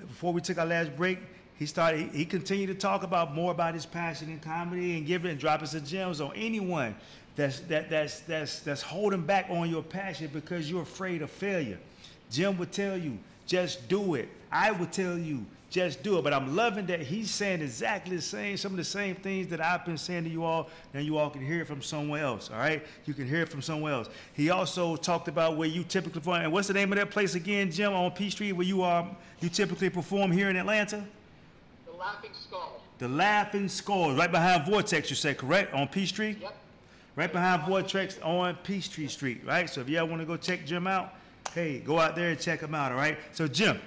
Before 0.00 0.32
we 0.32 0.40
took 0.40 0.58
our 0.58 0.66
last 0.66 0.96
break, 0.96 1.18
he 1.58 1.66
started. 1.66 2.10
He, 2.10 2.18
he 2.18 2.24
continued 2.24 2.68
to 2.68 2.74
talk 2.74 3.02
about 3.04 3.34
more 3.34 3.52
about 3.52 3.74
his 3.74 3.86
passion 3.86 4.28
in 4.28 4.40
comedy 4.40 4.96
and 4.96 5.06
giving 5.06 5.30
and 5.30 5.38
dropping 5.38 5.68
some 5.68 5.84
gems 5.84 6.20
on 6.20 6.32
anyone 6.34 6.94
that's 7.34 7.60
that 7.60 7.88
that's 7.88 8.20
that's 8.20 8.60
that's 8.60 8.82
holding 8.82 9.22
back 9.22 9.46
on 9.48 9.70
your 9.70 9.82
passion 9.82 10.28
because 10.32 10.70
you're 10.70 10.82
afraid 10.82 11.22
of 11.22 11.30
failure. 11.30 11.78
Jim 12.30 12.58
would 12.58 12.72
tell 12.72 12.96
you, 12.96 13.18
just 13.46 13.88
do 13.88 14.14
it. 14.14 14.28
I 14.50 14.70
would 14.70 14.92
tell 14.92 15.16
you, 15.16 15.44
just 15.70 16.02
do 16.02 16.18
it. 16.18 16.22
But 16.22 16.34
I'm 16.34 16.54
loving 16.54 16.86
that 16.86 17.00
he's 17.00 17.30
saying 17.30 17.62
exactly 17.62 18.16
the 18.16 18.22
same, 18.22 18.56
some 18.58 18.72
of 18.72 18.76
the 18.76 18.84
same 18.84 19.14
things 19.16 19.48
that 19.48 19.60
I've 19.60 19.84
been 19.86 19.96
saying 19.96 20.24
to 20.24 20.30
you 20.30 20.44
all. 20.44 20.68
Now 20.92 21.00
you 21.00 21.16
all 21.16 21.30
can 21.30 21.44
hear 21.44 21.62
it 21.62 21.66
from 21.66 21.80
somewhere 21.80 22.22
else. 22.22 22.50
All 22.50 22.58
right, 22.58 22.84
you 23.06 23.14
can 23.14 23.26
hear 23.26 23.42
it 23.42 23.48
from 23.48 23.62
somewhere 23.62 23.94
else. 23.94 24.08
He 24.34 24.50
also 24.50 24.96
talked 24.96 25.28
about 25.28 25.56
where 25.56 25.68
you 25.68 25.84
typically 25.84 26.20
perform. 26.20 26.42
And 26.42 26.52
what's 26.52 26.68
the 26.68 26.74
name 26.74 26.92
of 26.92 26.98
that 26.98 27.10
place 27.10 27.34
again, 27.34 27.70
Jim, 27.70 27.94
on 27.94 28.10
P 28.10 28.28
Street, 28.28 28.52
where 28.52 28.66
you 28.66 28.82
are? 28.82 29.08
You 29.40 29.48
typically 29.48 29.88
perform 29.88 30.30
here 30.30 30.50
in 30.50 30.56
Atlanta. 30.56 31.02
The 31.86 31.92
Laughing 31.92 32.32
Skull. 32.34 32.80
The 32.98 33.08
Laughing 33.08 33.68
Skull, 33.68 34.14
right 34.14 34.30
behind 34.30 34.66
Vortex. 34.66 35.08
You 35.08 35.16
said 35.16 35.38
correct 35.38 35.72
on 35.72 35.88
P 35.88 36.04
Street. 36.04 36.38
Yep. 36.40 36.54
Right 37.14 37.30
behind 37.30 37.62
Vortex 37.64 38.18
on 38.22 38.54
Peachtree 38.62 39.08
Street, 39.08 39.42
right? 39.44 39.68
So 39.68 39.82
if 39.82 39.88
y'all 39.88 40.06
want 40.06 40.22
to 40.22 40.26
go 40.26 40.36
check 40.36 40.64
Jim 40.64 40.86
out, 40.86 41.12
hey, 41.54 41.80
go 41.80 41.98
out 41.98 42.16
there 42.16 42.30
and 42.30 42.40
check 42.40 42.60
him 42.60 42.74
out, 42.74 42.90
all 42.90 42.96
right? 42.98 43.18
So 43.32 43.46
Jim, 43.46 43.78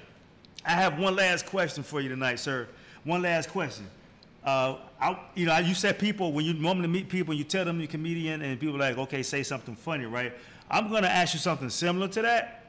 I 0.64 0.72
have 0.72 1.00
one 1.00 1.16
last 1.16 1.48
question 1.48 1.84
for 1.84 2.02
you 2.02 2.10
tonight, 2.10 2.36
sir. 2.40 2.68
One 3.04 3.24
last 3.24 3.50
question. 3.50 3.88
Uh, 4.44 4.76
I, 5.02 5.18
you 5.34 5.48
know, 5.48 5.58
you 5.58 5.74
said 5.74 5.98
people 5.98 6.32
when 6.34 6.46
you 6.46 6.54
normally 6.54 6.88
meet 6.88 7.10
people, 7.10 7.34
you 7.34 7.44
tell 7.44 7.66
them 7.66 7.80
you're 7.80 7.86
a 7.86 7.92
comedian, 7.92 8.44
and 8.44 8.60
people 8.60 8.76
are 8.76 8.80
like, 8.80 8.98
okay, 9.00 9.24
say 9.24 9.42
something 9.42 9.76
funny, 9.76 10.06
right? 10.06 10.34
I'm 10.70 10.92
gonna 10.92 11.08
ask 11.08 11.34
you 11.34 11.40
something 11.40 11.70
similar 11.72 12.08
to 12.10 12.22
that, 12.22 12.64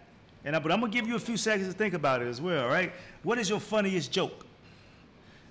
and 0.47 0.57
I, 0.57 0.59
but 0.59 0.73
I'm 0.73 0.81
gonna 0.81 0.90
give 0.92 1.07
you 1.07 1.16
a 1.16 1.21
few 1.21 1.37
seconds 1.37 1.69
to 1.69 1.75
think 1.75 1.92
about 1.92 2.23
it 2.23 2.29
as 2.29 2.40
well, 2.40 2.66
right? 2.66 2.92
What 3.23 3.37
is 3.38 3.51
your 3.51 3.61
funniest 3.61 4.11
joke? 4.11 4.47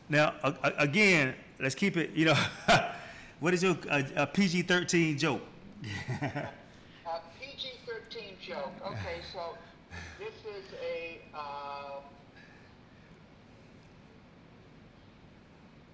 Now, 0.09 0.33
a, 0.43 0.53
a- 0.63 0.73
again, 0.79 1.35
let's 1.59 1.75
keep 1.75 1.95
it, 1.95 2.11
you 2.15 2.25
know, 2.25 2.43
what 3.39 3.53
is 3.53 3.63
your 3.63 3.77
uh, 3.89 4.01
a, 4.17 4.23
a 4.23 4.27
PG-13 4.27 5.17
joke? 5.17 5.41
Uh, 5.83 7.19
PG-13 7.39 8.39
joke. 8.41 8.71
Okay, 8.85 9.19
so 9.33 9.57
this 10.19 10.33
is 10.55 10.65
a, 10.81 11.19
um, 11.37 12.01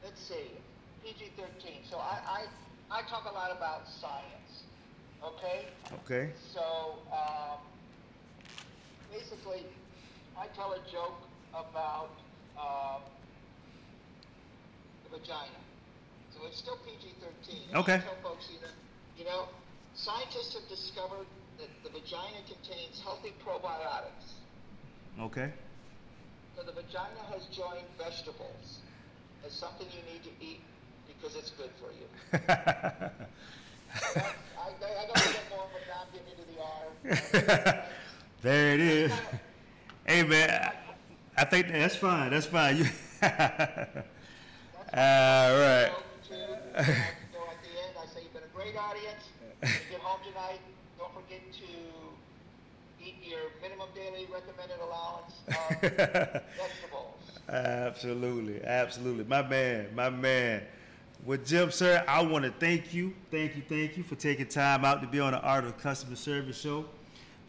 let's 0.03 0.21
see, 0.21 0.51
PG-13. 1.03 1.89
So 1.89 1.97
I, 1.97 2.45
I, 2.91 2.99
I 2.99 3.01
talk 3.09 3.29
a 3.29 3.33
lot 3.33 3.51
about 3.55 3.87
science, 3.87 4.63
okay? 5.23 5.65
Okay. 6.03 6.31
So, 6.53 6.99
um, 7.11 7.59
basically, 9.11 9.65
I 10.37 10.47
tell 10.55 10.73
a 10.73 10.91
joke 10.91 11.19
about, 11.53 12.11
um, 12.57 13.01
the 15.03 15.17
vagina. 15.17 15.60
So 16.41 16.47
it's 16.47 16.57
still 16.57 16.77
PG-13. 16.77 17.75
Okay. 17.75 17.95
I 17.95 17.97
tell 17.99 18.15
folks, 18.23 18.49
you 18.51 18.59
know, 18.61 18.73
you 19.15 19.25
know, 19.25 19.47
scientists 19.93 20.55
have 20.55 20.67
discovered 20.67 21.27
that 21.59 21.69
the 21.83 21.89
vagina 21.91 22.41
contains 22.47 22.99
healthy 23.03 23.31
probiotics. 23.45 24.41
Okay. 25.19 25.51
So 26.57 26.63
the 26.63 26.71
vagina 26.71 27.21
has 27.31 27.45
joined 27.55 27.85
vegetables 27.95 28.79
as 29.45 29.51
something 29.53 29.85
you 29.91 30.01
need 30.11 30.23
to 30.23 30.31
eat 30.43 30.61
because 31.07 31.35
it's 31.35 31.51
good 31.51 31.69
for 31.79 31.91
you. 31.91 32.07
I, 32.49 33.11
I, 34.57 34.69
I 34.81 35.05
don't 35.05 35.15
get 35.15 35.45
more 35.51 35.67
without 35.75 36.11
getting 36.11 36.27
into 36.31 36.45
the 36.49 37.69
R. 37.69 37.85
There 38.41 38.73
it 38.73 38.79
is. 38.79 39.11
Hey 40.07 40.23
man, 40.23 40.49
I, 40.49 41.41
I 41.41 41.45
think 41.45 41.67
that's 41.67 41.95
fine. 41.95 42.31
That's 42.31 42.47
fine. 42.47 42.77
You. 43.21 43.29
All 44.93 45.59
right. 45.59 45.91
So 46.31 46.37
at 46.37 46.85
the 46.85 46.87
end, 46.87 47.93
I 48.01 48.05
say 48.05 48.21
you've 48.23 48.33
been 48.33 48.43
a 48.43 48.55
great 48.55 48.77
audience. 48.77 49.27
Get 49.61 49.99
home 49.99 50.21
tonight, 50.25 50.61
don't 50.97 51.13
forget 51.13 51.41
to 51.51 53.05
eat 53.05 53.15
your 53.21 53.51
minimum 53.61 53.89
daily 53.93 54.27
recommended 54.31 54.77
allowance 54.79 55.33
of 55.47 55.81
vegetables. 56.57 57.17
Absolutely, 57.49 58.63
absolutely. 58.63 59.25
My 59.25 59.41
man, 59.41 59.87
my 59.93 60.09
man. 60.09 60.61
Well, 61.25 61.37
Jim, 61.43 61.69
sir, 61.69 62.01
I 62.07 62.23
want 62.23 62.45
to 62.45 62.51
thank 62.51 62.93
you, 62.93 63.13
thank 63.29 63.57
you, 63.57 63.63
thank 63.67 63.97
you 63.97 64.03
for 64.03 64.15
taking 64.15 64.47
time 64.47 64.85
out 64.85 65.01
to 65.01 65.07
be 65.07 65.19
on 65.19 65.33
the 65.33 65.41
Art 65.41 65.65
of 65.65 65.77
Customer 65.79 66.15
Service 66.15 66.59
show. 66.59 66.85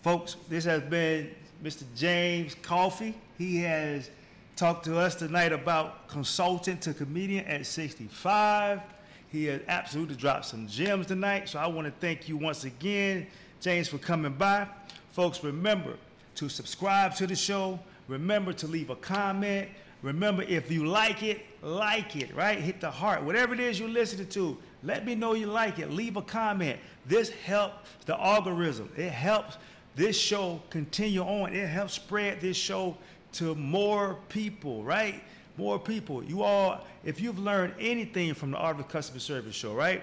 Folks, 0.03 0.37
this 0.49 0.64
has 0.64 0.83
been 0.83 1.31
Mr. 1.62 1.85
James 1.95 2.57
Coffey. 2.57 3.14
He 3.38 3.59
has 3.59 4.11
talked 4.57 4.85
to 4.85 4.99
us 4.99 5.15
tonight 5.15 5.53
about 5.53 6.09
consultant 6.09 6.83
to 6.83 6.95
comedian 6.95 7.45
at 7.47 7.67
65. 7.67 8.81
He 9.29 9.47
has 9.47 9.62
absolutely 9.67 10.17
dropped 10.17 10.47
some 10.47 10.69
gems 10.69 11.07
tonight. 11.07 11.49
So 11.49 11.59
I 11.59 11.67
want 11.67 11.87
to 11.87 11.93
thank 12.01 12.29
you 12.29 12.37
once 12.37 12.65
again, 12.65 13.27
James, 13.61 13.88
for 13.88 13.99
coming 13.99 14.33
by. 14.35 14.69
Folks, 15.12 15.43
remember 15.43 15.97
to 16.35 16.49
subscribe 16.49 17.15
to 17.17 17.27
the 17.27 17.35
show. 17.35 17.79
Remember 18.09 18.53
to 18.53 18.67
leave 18.67 18.91
a 18.91 18.97
comment. 18.97 19.69
Remember, 20.03 20.43
if 20.43 20.71
you 20.71 20.85
like 20.85 21.23
it, 21.23 21.43
like 21.62 22.17
it, 22.17 22.35
right? 22.35 22.59
Hit 22.59 22.81
the 22.81 22.91
heart. 22.91 23.23
Whatever 23.23 23.55
it 23.55 23.61
is 23.61 23.79
you're 23.79 23.88
listening 23.88 24.27
to, 24.29 24.59
let 24.83 25.07
me 25.07 25.15
know 25.15 25.35
you 25.35 25.47
like 25.47 25.79
it. 25.79 25.91
Leave 25.91 26.17
a 26.17 26.23
comment. 26.23 26.79
This 27.07 27.31
helps 27.31 27.88
the 28.05 28.21
algorithm. 28.21 28.91
It 28.97 29.11
helps 29.11 29.57
this 29.95 30.19
show 30.19 30.61
continue 30.71 31.23
on. 31.23 31.55
It 31.55 31.69
helps 31.69 31.95
spread 31.95 32.41
this 32.41 32.57
show 32.57 32.97
to 33.33 33.55
more 33.55 34.16
people, 34.29 34.83
right? 34.83 35.23
More 35.57 35.79
people. 35.79 36.23
You 36.25 36.42
all, 36.42 36.87
if 37.05 37.21
you've 37.21 37.38
learned 37.38 37.75
anything 37.79 38.35
from 38.35 38.53
the 38.53 38.57
Art 38.57 38.79
of 38.79 38.88
Customer 38.88 39.21
Service 39.21 39.55
show, 39.55 39.75
right? 39.75 40.03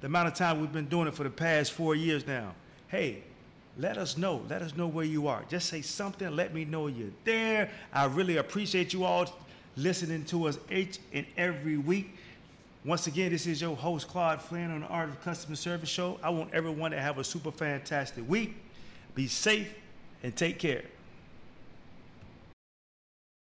The 0.00 0.06
amount 0.06 0.28
of 0.28 0.34
time 0.34 0.60
we've 0.60 0.72
been 0.72 0.88
doing 0.88 1.08
it 1.08 1.14
for 1.14 1.24
the 1.24 1.30
past 1.30 1.72
four 1.72 1.94
years 1.94 2.26
now. 2.26 2.54
Hey, 2.88 3.22
let 3.76 3.96
us 3.98 4.16
know. 4.16 4.42
Let 4.48 4.62
us 4.62 4.76
know 4.76 4.86
where 4.86 5.04
you 5.04 5.28
are. 5.28 5.44
Just 5.48 5.68
say 5.68 5.82
something. 5.82 6.34
Let 6.34 6.54
me 6.54 6.64
know 6.64 6.86
you're 6.86 7.08
there. 7.24 7.70
I 7.92 8.06
really 8.06 8.36
appreciate 8.36 8.92
you 8.92 9.04
all 9.04 9.26
listening 9.76 10.24
to 10.26 10.48
us 10.48 10.58
each 10.70 10.98
and 11.12 11.26
every 11.36 11.76
week. 11.76 12.16
Once 12.84 13.06
again, 13.06 13.30
this 13.30 13.46
is 13.46 13.60
your 13.60 13.76
host, 13.76 14.08
Claude 14.08 14.40
Flynn, 14.40 14.70
on 14.70 14.80
the 14.80 14.86
Art 14.86 15.08
of 15.08 15.20
Customer 15.22 15.56
Service 15.56 15.88
Show. 15.88 16.18
I 16.22 16.30
want 16.30 16.54
everyone 16.54 16.90
to 16.92 17.00
have 17.00 17.18
a 17.18 17.24
super 17.24 17.50
fantastic 17.50 18.28
week. 18.28 18.56
Be 19.14 19.26
safe 19.26 19.72
and 20.22 20.34
take 20.34 20.58
care. 20.58 20.82